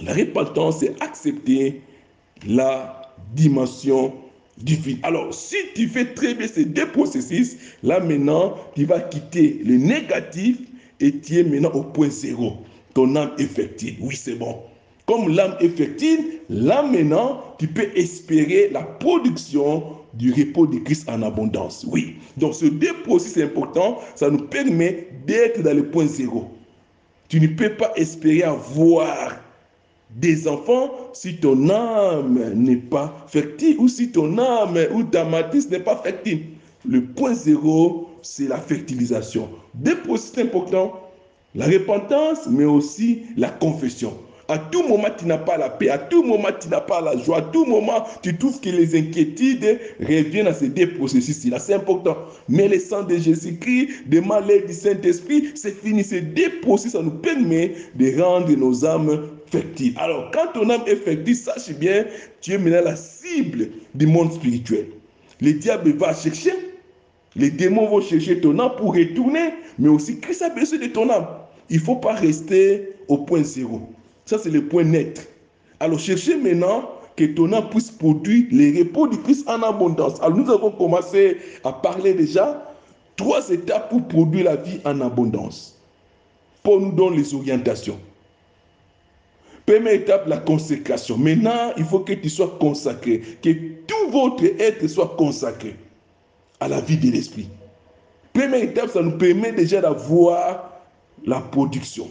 [0.00, 1.80] La repentance, c'est accepter
[2.46, 4.12] la dimension
[4.58, 5.00] divine.
[5.02, 9.76] Alors, si tu fais très bien ces deux processus, là maintenant, tu vas quitter le
[9.76, 10.58] négatif
[11.00, 12.58] et tu es maintenant au point zéro.
[12.94, 13.96] Ton âme est fertile.
[14.00, 14.56] Oui, c'est bon.
[15.06, 19.82] Comme l'âme est fertile, là maintenant, tu peux espérer la production
[20.14, 21.84] du repos de Christ en abondance.
[21.90, 22.16] Oui.
[22.36, 26.50] Donc, ce deux processus important, ça nous permet d'être dans le point zéro.
[27.28, 29.36] Tu ne peux pas espérer avoir
[30.10, 35.68] des enfants si ton âme n'est pas fertile ou si ton âme ou ta matrice
[35.68, 36.44] n'est pas fertile.
[36.88, 39.48] Le point zéro, c'est la fertilisation.
[39.74, 41.00] Deux processus importants,
[41.54, 44.16] la repentance, mais aussi la confession.
[44.48, 45.88] À tout moment, tu n'as pas la paix.
[45.88, 47.38] À tout moment, tu n'as pas la joie.
[47.38, 51.58] À tout moment, tu trouves que les inquiétudes reviennent à ces deux processus-là.
[51.58, 52.16] C'est important.
[52.48, 56.04] Mais le sang de Jésus-Christ, de l'aide du Saint-Esprit, c'est fini.
[56.04, 59.94] Ces deux processus, ça nous permet de rendre nos âmes fertiles.
[59.96, 62.04] Alors, quand ton âme est fertile, sache bien,
[62.42, 64.88] tu es maintenant la cible du monde spirituel.
[65.40, 66.52] Le diable va chercher,
[67.36, 71.10] les démons vont chercher ton âme pour retourner, mais aussi Christ a besoin de ton
[71.10, 71.26] âme.
[71.68, 73.80] Il ne faut pas rester au point zéro.
[74.24, 75.28] Ça, c'est le point net.
[75.80, 80.20] Alors, cherchez maintenant que ton âme puisse produire les repos du Christ en abondance.
[80.20, 82.72] Alors, nous avons commencé à parler déjà
[83.16, 85.76] trois étapes pour produire la vie en abondance.
[86.62, 87.98] Pour nous donner les orientations.
[89.66, 91.18] Première étape, la consécration.
[91.18, 93.50] Maintenant, il faut que tu sois consacré, que
[93.86, 95.74] tout votre être soit consacré
[96.60, 97.48] à la vie de l'esprit.
[98.32, 100.72] Première étape, ça nous permet déjà d'avoir
[101.24, 102.08] la production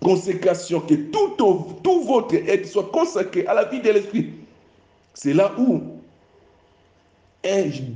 [0.00, 4.30] consécration, que tout, votre être soit consacré à la vie de l'esprit.
[5.14, 5.82] C'est là où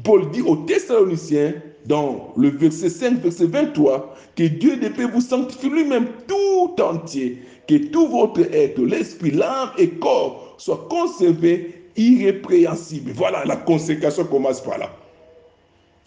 [0.03, 1.55] Paul dit aux Thessaloniciens,
[1.87, 7.43] dans le verset 5, verset 23, que Dieu de paix vous sanctifie lui-même tout entier,
[7.69, 13.13] que tout votre être, l'esprit, l'âme et corps soient conservés irrépréhensibles.
[13.13, 14.91] Voilà, la consécration commence par là.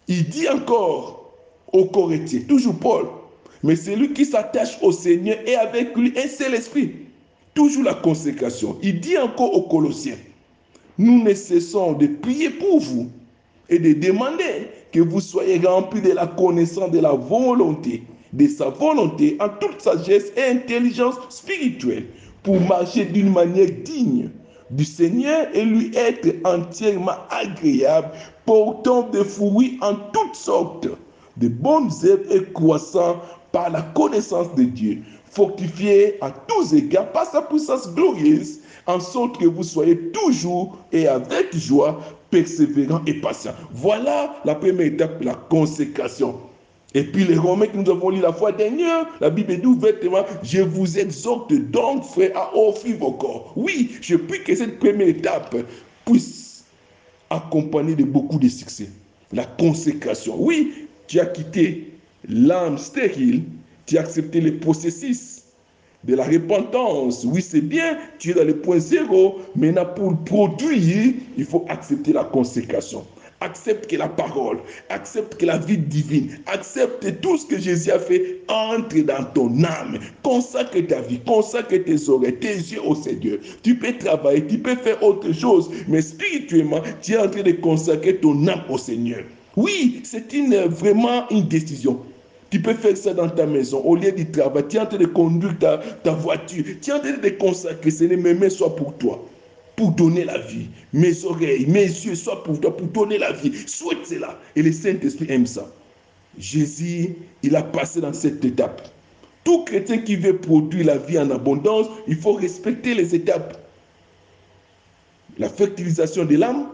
[0.07, 1.33] Il dit encore
[1.73, 3.07] aux Corinthiens, toujours Paul,
[3.63, 6.91] mais celui qui s'attache au Seigneur et avec lui un seul esprit.
[7.53, 8.77] Toujours la consécration.
[8.81, 10.17] Il dit encore aux Colossiens,
[10.97, 13.09] nous ne cessons de prier pour vous
[13.69, 18.69] et de demander que vous soyez remplis de la connaissance de la volonté, de sa
[18.69, 22.05] volonté en toute sagesse et intelligence spirituelle
[22.43, 24.29] pour marcher d'une manière digne
[24.71, 28.09] du Seigneur et lui être entièrement agréable,
[28.45, 30.87] portant des fruits en toutes sortes,
[31.37, 35.01] de bonnes œuvres et croissant par la connaissance de Dieu,
[35.31, 41.07] fortifié à tous égards par sa puissance glorieuse, en sorte que vous soyez toujours et
[41.07, 41.99] avec joie
[42.29, 43.53] persévérant et patient.
[43.71, 46.35] Voilà la première étape, la consécration.
[46.95, 50.23] Et puis les Romains que nous avons lu la fois dernière, la Bible dit ouvertement,
[50.41, 53.51] je vous exhorte donc, frère, à offrir vos corps.
[53.57, 55.55] Oui, je prie que cette première étape
[56.05, 56.63] puisse
[57.29, 58.89] accompagner de beaucoup de succès.
[59.33, 60.35] La consécration.
[60.39, 61.91] Oui, tu as quitté
[62.29, 63.43] l'âme stérile,
[63.85, 65.43] tu as accepté le processus
[66.05, 67.25] de la repentance.
[67.25, 69.41] Oui, c'est bien, tu es dans le point zéro.
[69.57, 73.05] Maintenant, pour le produire, il faut accepter la consécration.
[73.45, 74.57] Accepte que la parole,
[74.89, 79.63] accepte que la vie divine, accepte tout ce que Jésus a fait, entre dans ton
[79.63, 79.99] âme.
[80.23, 83.37] Consacre ta vie, consacre tes oreilles, tes yeux au Seigneur.
[83.61, 87.51] Tu peux travailler, tu peux faire autre chose, mais spirituellement, tu es en train de
[87.51, 89.23] consacrer ton âme au Seigneur.
[89.55, 92.01] Oui, c'est une, vraiment une décision.
[92.49, 94.63] Tu peux faire ça dans ta maison, au lieu du travail.
[94.67, 96.63] Tu es en train de conduire ta, voiture.
[96.81, 97.91] Tu es en train de consacrer.
[97.91, 99.23] Seigneur, mes mains soient pour toi
[99.75, 100.67] pour donner la vie.
[100.93, 103.51] Mes oreilles, mes yeux soient pour toi, pour donner la vie.
[103.67, 104.39] Souhaite cela.
[104.55, 105.69] Et le Saint-Esprit aime ça.
[106.37, 108.89] Jésus, il a passé dans cette étape.
[109.43, 113.57] Tout chrétien qui veut produire la vie en abondance, il faut respecter les étapes.
[115.37, 116.69] La fertilisation de l'âme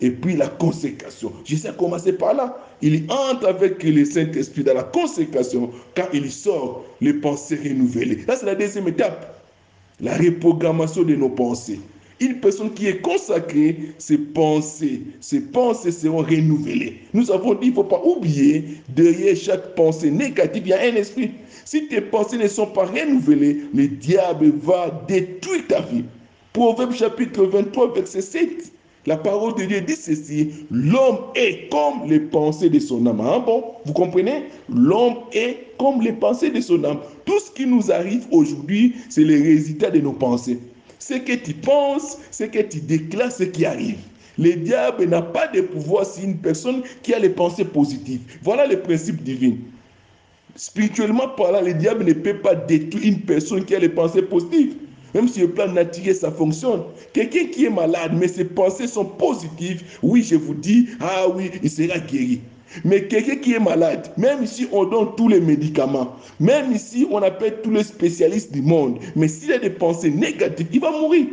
[0.00, 1.32] et puis la consécration.
[1.44, 2.56] Jésus a commencé par là.
[2.82, 8.24] Il entre avec le Saint-Esprit dans la consécration quand il sort les pensées renouvelées.
[8.26, 9.42] Là, c'est la deuxième étape.
[10.00, 11.80] La reprogrammation de nos pensées.
[12.24, 17.00] Une personne qui est consacrée, ses pensées, ses pensées seront renouvelées.
[17.12, 20.80] Nous avons dit, il ne faut pas oublier, derrière chaque pensée négative, il y a
[20.80, 21.32] un esprit.
[21.66, 26.04] Si tes pensées ne sont pas renouvelées, le diable va détruire ta vie.
[26.54, 28.72] Proverbe chapitre 23, verset 7.
[29.04, 33.20] La parole de Dieu dit ceci, l'homme est comme les pensées de son âme.
[33.20, 34.44] Ah bon, vous comprenez?
[34.74, 37.00] L'homme est comme les pensées de son âme.
[37.26, 40.58] Tout ce qui nous arrive aujourd'hui, c'est le résultat de nos pensées.
[41.06, 43.98] Ce que tu penses, ce que tu déclares, ce qui arrive.
[44.38, 48.22] Le diable n'a pas de pouvoir sur une personne qui a les pensées positives.
[48.42, 49.56] Voilà le principe divin.
[50.56, 54.76] Spirituellement parlant, le diable ne peut pas détruire une personne qui a les pensées positives.
[55.12, 56.84] Même si le plan naturel, ça fonctionne.
[57.12, 61.50] Quelqu'un qui est malade, mais ses pensées sont positives, oui, je vous dis, ah oui,
[61.62, 62.40] il sera guéri.
[62.84, 67.18] Mais quelqu'un qui est malade, même si on donne tous les médicaments, même si on
[67.18, 71.26] appelle tous les spécialistes du monde, mais s'il a des pensées négatives, il va mourir.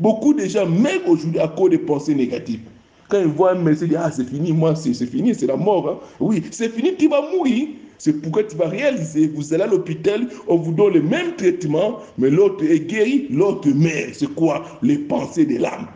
[0.00, 2.60] Beaucoup de gens meurent aujourd'hui à cause des pensées négatives.
[3.08, 5.56] Quand ils voient un médecin, ils disent, ah c'est fini, moi c'est fini, c'est la
[5.56, 5.88] mort.
[5.88, 5.98] Hein.
[6.18, 7.68] Oui, c'est fini, tu vas mourir.
[7.98, 12.00] C'est pourquoi tu vas réaliser, vous allez à l'hôpital, on vous donne le même traitement,
[12.18, 14.14] mais l'autre est guéri, l'autre meurt.
[14.14, 14.64] C'est quoi?
[14.82, 15.86] Les pensées de l'âme.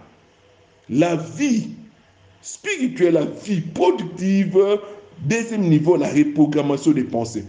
[0.89, 1.71] La vie
[2.47, 4.57] spirituelle, la vie productive,
[5.23, 7.45] deuxième niveau, la reprogrammation des pensées.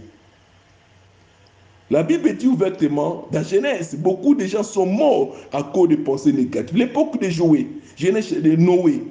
[1.90, 6.32] La Bible dit ouvertement, dans Genèse, beaucoup de gens sont morts à cause de pensées
[6.32, 6.76] négatives.
[6.76, 9.04] L'époque de Joé, Genèse de Noé,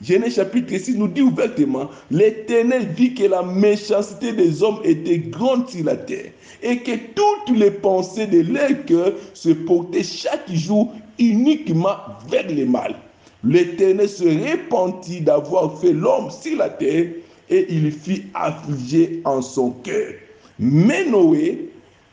[0.00, 5.68] Genèse chapitre 6 nous dit ouvertement, l'Éternel vit que la méchanceté des hommes était grande
[5.68, 6.30] sur la terre
[6.62, 11.96] et que toutes les pensées de leur cœur se portaient chaque jour uniquement
[12.30, 12.94] vers le mal.
[13.44, 17.06] L'Éternel se repentit d'avoir fait l'homme sur la terre
[17.50, 20.12] et il fit affliger en son cœur.
[20.58, 21.70] Mais Noé,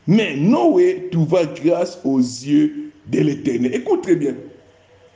[0.08, 3.74] mais Noé trouva grâce aux yeux de l'Éternel.
[3.74, 4.36] Écoute très bien.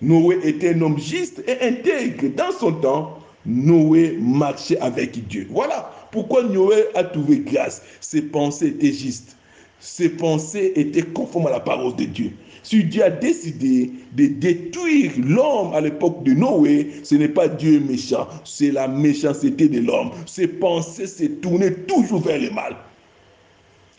[0.02, 2.30] Noé était un homme juste et intègre.
[2.36, 5.48] Dans son temps, Noé marchait avec Dieu.
[5.52, 7.84] Voilà pourquoi Noé a trouvé grâce.
[8.00, 9.36] Ses pensées étaient justes.
[9.80, 12.32] Ses pensées étaient conformes à la parole de Dieu.
[12.64, 17.80] Si Dieu a décidé de détruire l'homme à l'époque de Noé, ce n'est pas Dieu
[17.80, 20.12] méchant, c'est la méchanceté de l'homme.
[20.26, 22.76] Ses pensées se tournaient toujours vers le mal.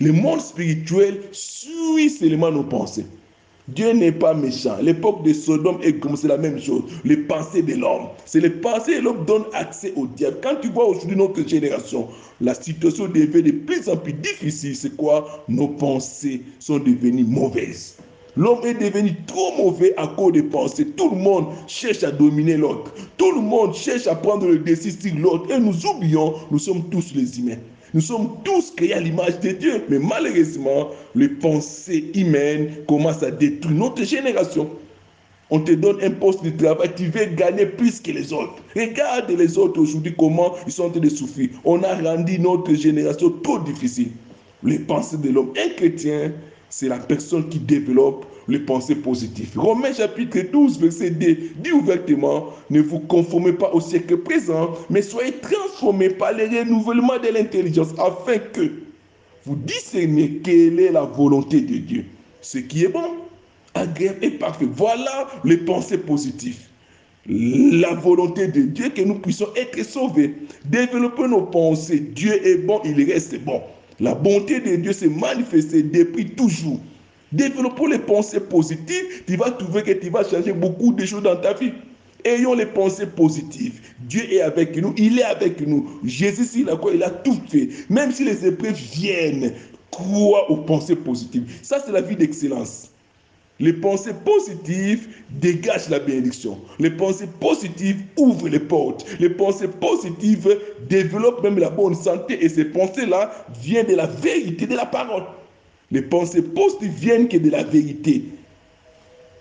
[0.00, 3.06] Le monde spirituel suit seulement nos pensées.
[3.74, 4.76] Dieu n'est pas méchant.
[4.83, 6.83] L'époque de Sodome et Gomorrhe, c'est la même chose.
[7.04, 8.09] Les pensées de l'homme.
[8.24, 10.38] C'est les pensées de l'homme donnent accès au diable.
[10.42, 12.09] Quand tu vois aujourd'hui notre génération,
[12.40, 14.74] la situation devient de plus en plus difficile.
[14.74, 15.44] C'est quoi?
[15.48, 17.96] Nos pensées sont devenues mauvaises.
[18.37, 20.87] L'homme est devenu trop mauvais à cause des pensées.
[20.87, 22.92] Tout le monde cherche à dominer l'autre.
[23.16, 25.50] Tout le monde cherche à prendre le dessus sur l'autre.
[25.52, 27.59] Et nous oublions, nous sommes tous les humains.
[27.92, 29.85] Nous sommes tous créés à l'image de Dieu.
[29.88, 34.70] Mais malheureusement, les pensées humaines commencent à détruire notre génération.
[35.50, 38.62] On te donne un poste de travail, tu veux gagner plus que les autres.
[38.76, 41.50] Regarde les autres aujourd'hui, comment ils sont en train de souffrir.
[41.64, 44.12] On a rendu notre génération trop difficile.
[44.62, 45.53] Les pensées de l'homme.
[45.59, 46.31] Un chrétien
[46.70, 49.52] c'est la personne qui développe les pensées positives.
[49.56, 55.02] Romains chapitre 12, verset 2 dit ouvertement, ne vous conformez pas au siècle présent, mais
[55.02, 58.72] soyez transformés par le renouvellement de l'intelligence, afin que
[59.46, 62.04] vous discerniez quelle est la volonté de Dieu.
[62.42, 63.16] Ce qui est bon,
[63.74, 64.66] agréable et parfait.
[64.70, 66.66] Voilà les pensées positives.
[67.26, 70.34] La volonté de Dieu, que nous puissions être sauvés.
[70.64, 72.00] Développons nos pensées.
[72.00, 73.62] Dieu est bon, il reste bon.
[74.00, 76.80] La bonté de Dieu s'est manifestée depuis toujours.
[77.32, 81.36] Développons les pensées positives, tu vas trouver que tu vas changer beaucoup de choses dans
[81.36, 81.72] ta vie.
[82.24, 83.80] Ayons les pensées positives.
[84.00, 86.00] Dieu est avec nous, il est avec nous.
[86.04, 87.68] Jésus, il a quoi Il a tout fait.
[87.88, 89.54] Même si les épreuves viennent,
[89.90, 91.50] crois aux pensées positives.
[91.62, 92.90] Ça, c'est la vie d'excellence.
[93.60, 96.58] Les pensées positives dégagent la bénédiction.
[96.78, 99.06] Les pensées positives ouvrent les portes.
[99.20, 102.42] Les pensées positives développent même la bonne santé.
[102.42, 105.24] Et ces pensées-là viennent de la vérité de la parole.
[105.90, 108.24] Les pensées positives viennent que de la vérité.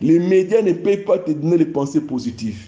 [0.01, 2.67] Les médias ne peuvent pas te donner les pensées positives.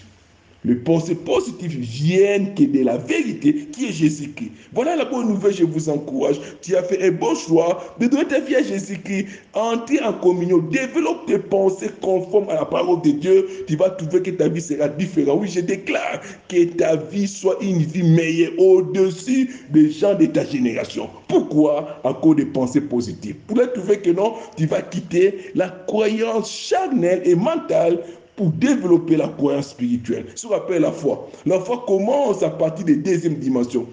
[0.64, 4.52] Les pensées positives viennent que de la vérité qui est Jésus-Christ.
[4.72, 6.36] Voilà la bonne nouvelle, je vous encourage.
[6.60, 9.26] Tu as fait un bon choix de donner ta vie à Jésus-Christ.
[9.54, 13.48] Entrer en communion, développe tes pensées conformes à la parole de Dieu.
[13.66, 15.40] Tu vas trouver que ta vie sera différente.
[15.42, 20.44] Oui, je déclare que ta vie soit une vie meilleure au-dessus des gens de ta
[20.44, 21.10] génération.
[21.26, 22.00] Pourquoi?
[22.04, 23.34] À cause des pensées positives.
[23.48, 27.98] Pour trouver que non, tu vas quitter la croyance charnelle et mentale
[28.42, 30.26] pour développer la croyance spirituelle.
[30.34, 31.30] Ce qu'on la foi.
[31.46, 33.86] La foi commence à partir des deuxième dimensions.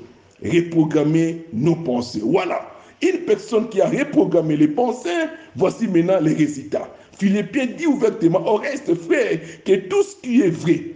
[0.44, 2.22] Reprogrammer nos pensées.
[2.24, 2.68] Voilà.
[3.04, 6.90] Une personne qui a reprogrammé les pensées, voici maintenant les résultats.
[7.20, 10.96] Philippiens dit ouvertement au reste, frère, que tout ce qui est vrai,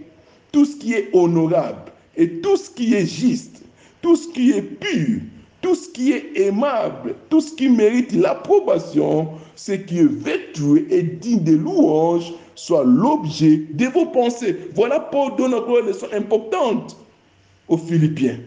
[0.50, 3.62] tout ce qui est honorable et tout ce qui est juste,
[4.02, 5.20] tout ce qui est pur,
[5.62, 11.02] tout ce qui est aimable, tout ce qui mérite l'approbation, ce qui est vêtu et
[11.02, 14.56] digne de louange, soit l'objet de vos pensées.
[14.74, 16.96] Voilà Paul donne encore une leçon importante
[17.68, 18.38] aux Philippiens.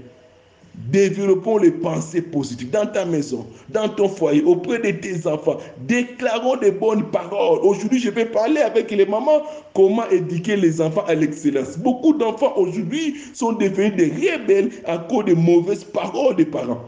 [0.91, 5.58] Développons les pensées positives dans ta maison, dans ton foyer, auprès de tes enfants.
[5.88, 7.60] Déclarons des bonnes paroles.
[7.63, 9.41] Aujourd'hui, je vais parler avec les mamans
[9.74, 11.78] comment éduquer les enfants à l'excellence.
[11.80, 16.82] Beaucoup d'enfants aujourd'hui sont devenus des rebelles à cause des mauvaises paroles des parents.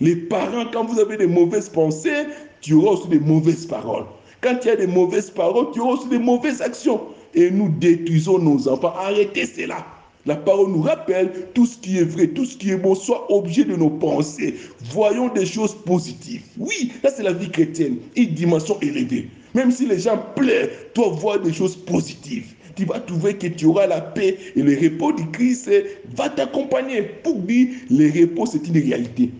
[0.00, 2.26] Les parents, quand vous avez des mauvaises pensées,
[2.62, 4.06] tu auras aussi des mauvaises paroles.
[4.42, 7.00] Quand il y a des mauvaises paroles, tu auras aussi des mauvaises actions.
[7.34, 8.92] Et nous détruisons nos enfants.
[8.98, 9.86] Arrêtez cela.
[10.26, 13.32] La parole nous rappelle tout ce qui est vrai, tout ce qui est bon, soit
[13.32, 14.56] objet de nos pensées.
[14.92, 16.42] Voyons des choses positives.
[16.58, 19.28] Oui, là c'est la vie chrétienne, une dimension élevée.
[19.54, 22.54] Même si les gens pleurent, toi vois des choses positives.
[22.76, 25.70] Tu vas trouver que tu auras la paix et le repos du Christ
[26.14, 27.02] va t'accompagner.
[27.02, 29.30] Pour lui, le repos c'est une réalité.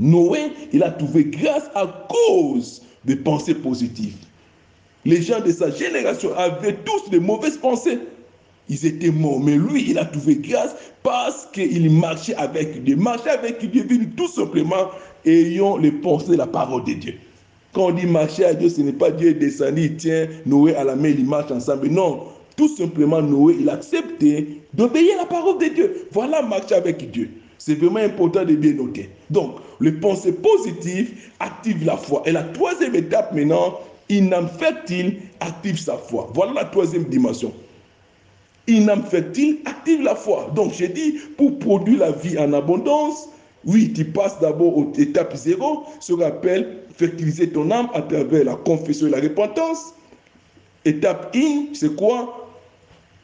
[0.00, 4.16] Noé, il a trouvé grâce à cause des pensées positives.
[5.04, 7.98] Les gens de sa génération avaient tous de mauvaises pensées.
[8.68, 12.96] Ils étaient morts, mais lui, il a trouvé grâce parce qu'il marchait avec Dieu.
[12.96, 14.90] Marcher avec Dieu tout simplement
[15.24, 17.14] ayant les pensées la parole de Dieu.
[17.72, 20.84] Quand on dit marcher avec Dieu, ce n'est pas Dieu descendu, il tient Noé à
[20.84, 21.88] la main, ils marchent ensemble.
[21.88, 22.24] Non,
[22.56, 26.08] tout simplement Noé, il a accepté d'obéir à la parole de Dieu.
[26.12, 27.30] Voilà marcher avec Dieu.
[27.58, 29.10] C'est vraiment important de bien noter.
[29.30, 32.22] Donc, les pensées positives activent la foi.
[32.24, 36.30] Et la troisième étape maintenant, une âme fertile active sa foi?
[36.34, 37.52] Voilà la troisième dimension.
[38.66, 40.50] Une âme fertile active la foi?
[40.54, 43.28] Donc, j'ai dit, pour produire la vie en abondance,
[43.64, 48.44] oui, tu passes d'abord aux étapes zéro, ce qu'on appelle fertiliser ton âme à travers
[48.44, 49.94] la confession et la repentance.
[50.84, 52.47] Étape 1, c'est quoi?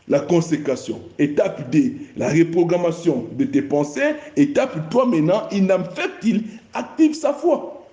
[0.09, 1.01] La consécration.
[1.19, 4.15] Étape D, la reprogrammation de tes pensées.
[4.37, 6.45] Étape 3, maintenant, une âme fertile
[6.75, 7.87] active sa foi.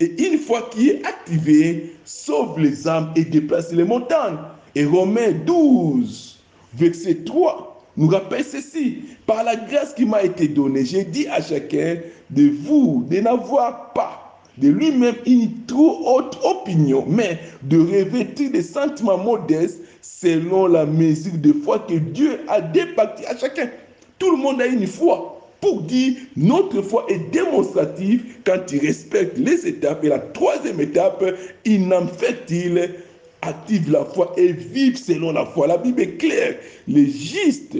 [0.00, 4.38] Et une fois qui est activée, sauve les âmes et déplace les montagnes.
[4.74, 6.40] Et Romains 12,
[6.74, 9.02] verset 3, nous rappelle ceci.
[9.26, 11.98] Par la grâce qui m'a été donnée, j'ai dit à chacun
[12.30, 14.24] de vous de n'avoir pas
[14.58, 21.38] de lui-même une trop haute opinion, mais de revêtir des sentiments modestes selon la mesure
[21.38, 23.70] de foi que Dieu a départi à chacun.
[24.18, 25.30] Tout le monde a une foi.
[25.60, 30.04] Pour dire, notre foi est démonstrative quand il respecte les étapes.
[30.04, 31.24] Et la troisième étape,
[31.64, 32.96] il n'en fait-il
[33.40, 35.66] active la foi et vive selon la foi.
[35.66, 36.56] La Bible est claire.
[36.86, 37.76] Le juste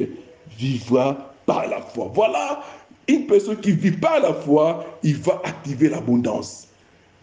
[0.58, 2.10] vivra par la foi.
[2.14, 2.62] Voilà
[3.06, 6.63] une personne qui vit par la foi, il va activer l'abondance.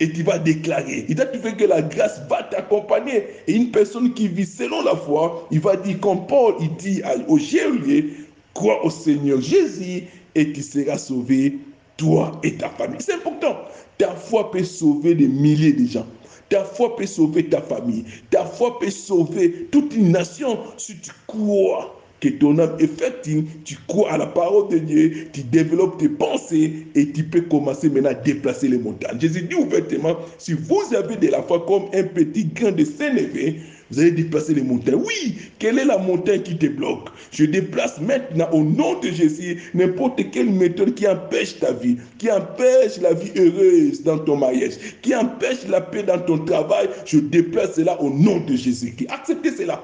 [0.01, 1.05] Et tu vas déclarer.
[1.09, 3.23] Il te faire que la grâce va t'accompagner.
[3.47, 7.03] Et une personne qui vit selon la foi, il va dire comme Paul, il dit
[7.27, 8.11] au geôlier,
[8.55, 11.59] crois au Seigneur Jésus et tu seras sauvé,
[11.97, 12.97] toi et ta famille.
[12.99, 13.55] C'est important.
[13.99, 16.07] Ta foi peut sauver des milliers de gens.
[16.49, 18.03] Ta foi peut sauver ta famille.
[18.31, 23.45] Ta foi peut sauver toute une nation si tu crois que ton âme est fertile,
[23.65, 27.89] tu crois à la parole de Dieu, tu développes tes pensées et tu peux commencer
[27.89, 29.19] maintenant à déplacer les montagnes.
[29.19, 33.59] Jésus dit ouvertement, si vous avez de la foi comme un petit grain de sénévé,
[33.89, 35.01] vous allez déplacer les montagnes.
[35.03, 37.09] Oui, quelle est la montagne qui te bloque?
[37.31, 42.31] Je déplace maintenant au nom de Jésus n'importe quelle méthode qui empêche ta vie, qui
[42.31, 46.87] empêche la vie heureuse dans ton mariage, qui empêche la paix dans ton travail.
[47.05, 48.95] Je déplace cela au nom de Jésus.
[49.09, 49.81] Acceptez cela?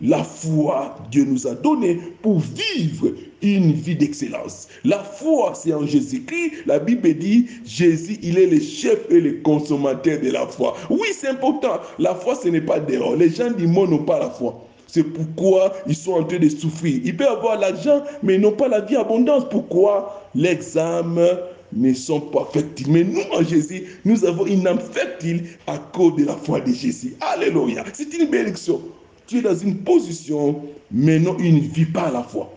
[0.00, 4.68] La foi, Dieu nous a donné pour vivre une vie d'excellence.
[4.84, 6.66] La foi, c'est en Jésus-Christ.
[6.66, 10.76] La Bible dit, Jésus, il est le chef et le consommateur de la foi.
[10.90, 11.80] Oui, c'est important.
[11.98, 13.16] La foi, ce n'est pas d'erreur.
[13.16, 14.64] Les gens du monde n'ont pas la foi.
[14.86, 17.00] C'est pourquoi ils sont en train de souffrir.
[17.04, 19.44] Ils peuvent avoir l'argent, mais ils n'ont pas la vie abondance.
[19.50, 20.28] Pourquoi?
[20.34, 21.38] L'examen
[21.72, 22.90] ne sont pas fertiles.
[22.90, 26.72] Mais nous, en Jésus, nous avons une âme fertile à cause de la foi de
[26.72, 27.16] Jésus.
[27.20, 27.84] Alléluia.
[27.92, 28.80] C'est une bénédiction
[29.28, 32.52] tu es dans une position, maintenant une vie par la foi.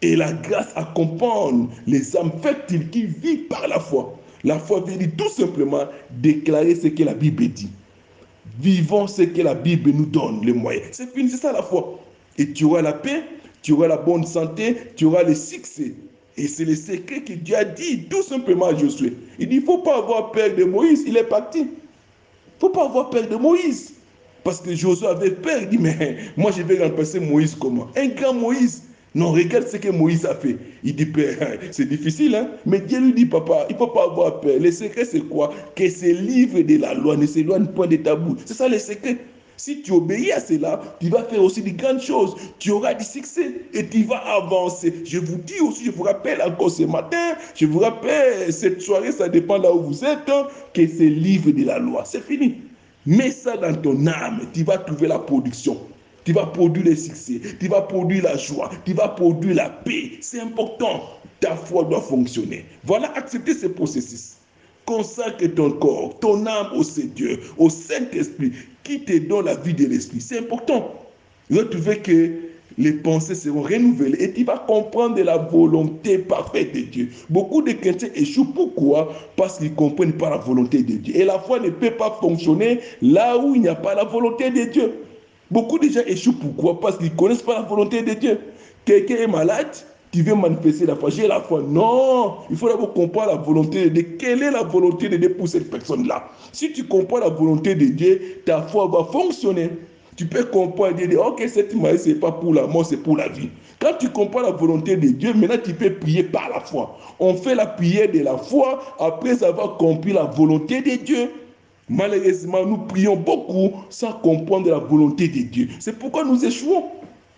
[0.00, 4.18] Et la grâce accompagne les âmes fertiles qui vivent par la foi.
[4.42, 7.70] La foi veut dire tout simplement déclarer ce que la Bible dit.
[8.58, 10.88] Vivons ce que la Bible nous donne, les moyens.
[10.92, 12.00] C'est fini, c'est ça la foi.
[12.38, 13.22] Et tu auras la paix,
[13.62, 15.94] tu auras la bonne santé, tu auras le succès.
[16.36, 19.12] Et c'est le secret que Dieu a dit tout simplement à Josué.
[19.38, 21.60] Il dit, il ne faut pas avoir peur de Moïse, il est parti.
[21.60, 23.92] Il ne faut pas avoir peur de Moïse.
[24.44, 25.60] Parce que Josué avait peur.
[25.62, 27.88] Il dit, mais moi je vais remplacer Moïse comment?
[27.96, 28.82] Un grand Moïse.
[29.14, 30.56] Non, regarde ce que Moïse a fait.
[30.82, 32.48] Il dit, père, c'est difficile, hein?
[32.64, 34.58] Mais Dieu lui dit, papa, il ne faut pas avoir peur.
[34.58, 35.52] Le secret, c'est quoi?
[35.76, 38.36] Que ces livres de la loi ne s'éloignent point de tabou.
[38.46, 39.18] C'est ça le secret.
[39.58, 42.34] Si tu obéis à cela, tu vas faire aussi de grandes choses.
[42.58, 44.92] Tu auras du succès et tu vas avancer.
[45.04, 49.12] Je vous dis aussi, je vous rappelle encore ce matin, je vous rappelle cette soirée,
[49.12, 52.56] ça dépend là où vous êtes, hein, que ces livres de la loi, c'est fini.
[53.06, 55.78] Mets ça dans ton âme, tu vas trouver la production.
[56.24, 60.12] Tu vas produire le succès, tu vas produire la joie, tu vas produire la paix.
[60.20, 61.02] C'est important.
[61.40, 62.64] Ta foi doit fonctionner.
[62.84, 64.36] Voilà, accepter ce processus.
[64.86, 68.52] Consacre ton corps, ton âme au Seigneur, au Saint-Esprit,
[68.84, 70.20] qui te donne la vie de l'Esprit.
[70.20, 70.94] C'est important.
[71.50, 77.08] Retrouvez que les pensées seront renouvelées et tu vas comprendre la volonté parfaite de Dieu.
[77.30, 78.52] Beaucoup de chrétiens échouent.
[78.54, 79.12] Pourquoi?
[79.36, 81.16] Parce qu'ils ne comprennent pas la volonté de Dieu.
[81.16, 84.50] Et la foi ne peut pas fonctionner là où il n'y a pas la volonté
[84.50, 84.92] de Dieu.
[85.50, 86.38] Beaucoup de gens échouent.
[86.38, 86.80] Pourquoi?
[86.80, 88.38] Parce qu'ils ne connaissent pas la volonté de Dieu.
[88.84, 89.68] Quelqu'un est malade,
[90.10, 91.10] tu veux manifester la foi.
[91.10, 91.62] J'ai la foi.
[91.66, 94.16] Non, il faut d'abord comprendre la volonté de Dieu.
[94.18, 96.28] Quelle est la volonté de Dieu pour cette personne-là?
[96.52, 99.70] Si tu comprends la volonté de Dieu, ta foi va fonctionner.
[100.16, 102.98] Tu peux comprendre et dire, ok, cette maladie, ce n'est pas pour la mort, c'est
[102.98, 103.48] pour la vie.
[103.80, 106.98] Quand tu comprends la volonté de Dieu, maintenant tu peux prier par la foi.
[107.18, 111.30] On fait la prière de la foi après avoir compris la volonté de Dieu.
[111.88, 115.68] Malheureusement, nous prions beaucoup sans comprendre la volonté de Dieu.
[115.80, 116.84] C'est pourquoi nous échouons.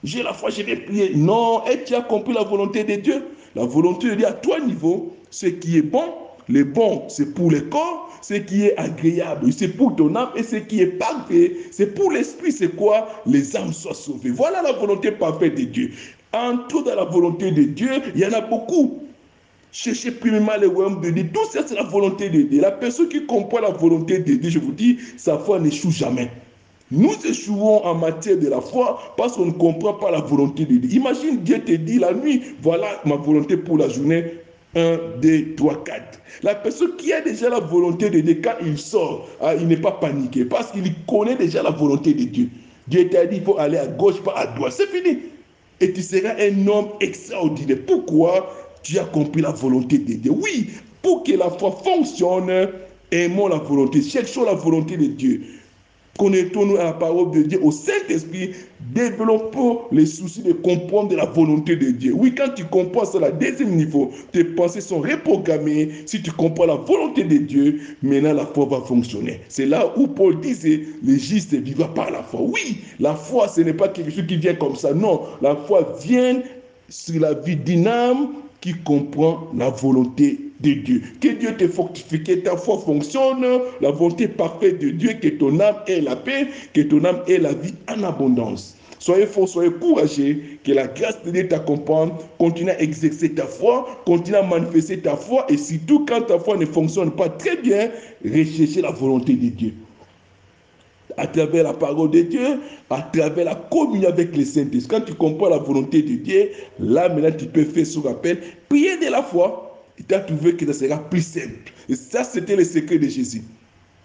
[0.03, 1.13] J'ai la foi, je vais prier.
[1.15, 3.25] Non, et tu as compris la volonté de Dieu.
[3.55, 6.05] La volonté de Dieu à toi niveau, ce qui est bon,
[6.49, 10.43] le bon, c'est pour le corps, ce qui est agréable, c'est pour ton âme, et
[10.43, 13.09] ce qui est parfait, c'est pour l'esprit, c'est quoi?
[13.27, 14.31] Les âmes soient sauvées.
[14.31, 15.91] Voilà la volonté parfaite de Dieu.
[16.33, 19.01] En tout dans la volonté de Dieu, il y en a beaucoup.
[19.73, 21.29] Cherchez premièrement le royaume de Dieu.
[21.33, 22.61] Tout ça, c'est la volonté de Dieu.
[22.61, 26.31] La personne qui comprend la volonté de Dieu, je vous dis, sa foi n'échoue jamais.
[26.91, 30.77] Nous échouons en matière de la foi parce qu'on ne comprend pas la volonté de
[30.77, 30.99] Dieu.
[30.99, 34.25] Imagine Dieu te dit la nuit, voilà ma volonté pour la journée,
[34.77, 36.21] 1, 2, 3, 4.
[36.43, 39.77] La personne qui a déjà la volonté de Dieu, quand il sort, ah, il n'est
[39.77, 42.49] pas paniqué parce qu'il connaît déjà la volonté de Dieu.
[42.89, 44.75] Dieu t'a dit qu'il faut aller à gauche, pas à droite.
[44.77, 45.19] C'est fini.
[45.81, 47.79] Et tu seras un homme extraordinaire.
[47.87, 48.53] Pourquoi
[48.83, 50.33] tu as compris la volonté de Dieu?
[50.33, 50.71] Oui,
[51.03, 52.69] pour que la foi fonctionne,
[53.11, 55.43] aimons la volonté, cherchons la volonté de Dieu.
[56.19, 58.51] Connectons-nous à la parole de Dieu, au Saint-Esprit.
[58.95, 62.13] Développons les soucis de comprendre la volonté de Dieu.
[62.15, 65.91] Oui, quand tu comprends ça, la deuxième niveau, tes pensées sont reprogrammées.
[66.07, 69.41] Si tu comprends la volonté de Dieu, maintenant la foi va fonctionner.
[69.49, 72.43] C'est là où Paul disait, le juste vivra par la foi.
[72.43, 74.95] Oui, la foi, ce n'est pas quelque chose qui vient comme ça.
[74.95, 76.41] Non, la foi vient
[76.89, 78.29] sur la vie d'une âme
[78.61, 80.39] qui comprend la volonté
[80.73, 81.03] Dieu.
[81.21, 83.45] Que Dieu te fortifie, que ta foi fonctionne,
[83.81, 87.39] la volonté parfaite de Dieu, que ton âme ait la paix, que ton âme ait
[87.39, 88.77] la vie en abondance.
[88.99, 93.87] Soyez forts, soyez courageux, que la grâce de Dieu t'accompagne, continue à exercer ta foi,
[94.07, 97.91] continue à manifester ta foi, et surtout quand ta foi ne fonctionne pas très bien,
[98.25, 99.75] recherchez la volonté de Dieu
[101.17, 102.61] à travers la parole de Dieu,
[102.91, 104.67] à travers la communion avec les saints.
[104.89, 108.97] Quand tu comprends la volonté de Dieu, là maintenant tu peux faire ce rappel, prier
[108.99, 109.64] de la foi.
[109.97, 111.73] Tu as trouvé que ça sera plus simple.
[111.89, 113.43] Et ça, c'était le secret de Jésus.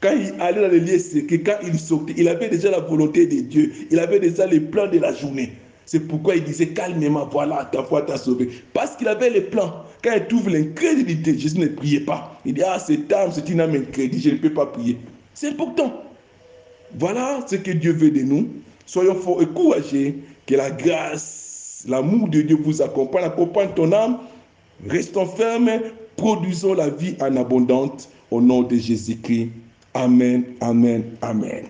[0.02, 3.26] Quand il allait dans les lieux secrets, quand il sortait, il avait déjà la volonté
[3.26, 3.74] de Dieu.
[3.92, 5.54] Il avait déjà les plans de la journée.
[5.86, 8.50] C'est pourquoi il disait calmement, voilà, ta foi t'a sauvé.
[8.74, 9.84] Parce qu'il avait les plans.
[10.04, 12.40] Quand il trouve l'incrédulité, Jésus ne priait pas.
[12.46, 14.98] Il dit, ah, cette âme, c'est une âme incrédule, je ne peux pas prier.
[15.34, 16.04] C'est important.
[16.98, 18.48] Voilà ce que Dieu veut de nous.
[18.86, 20.14] Soyons forts et courageux.
[20.46, 24.20] Que la grâce, l'amour de Dieu vous accompagne, accompagne ton âme.
[24.88, 25.82] Restons fermes,
[26.16, 29.50] produisons la vie en abondante au nom de Jésus-Christ.
[29.94, 31.70] Amen, amen, amen.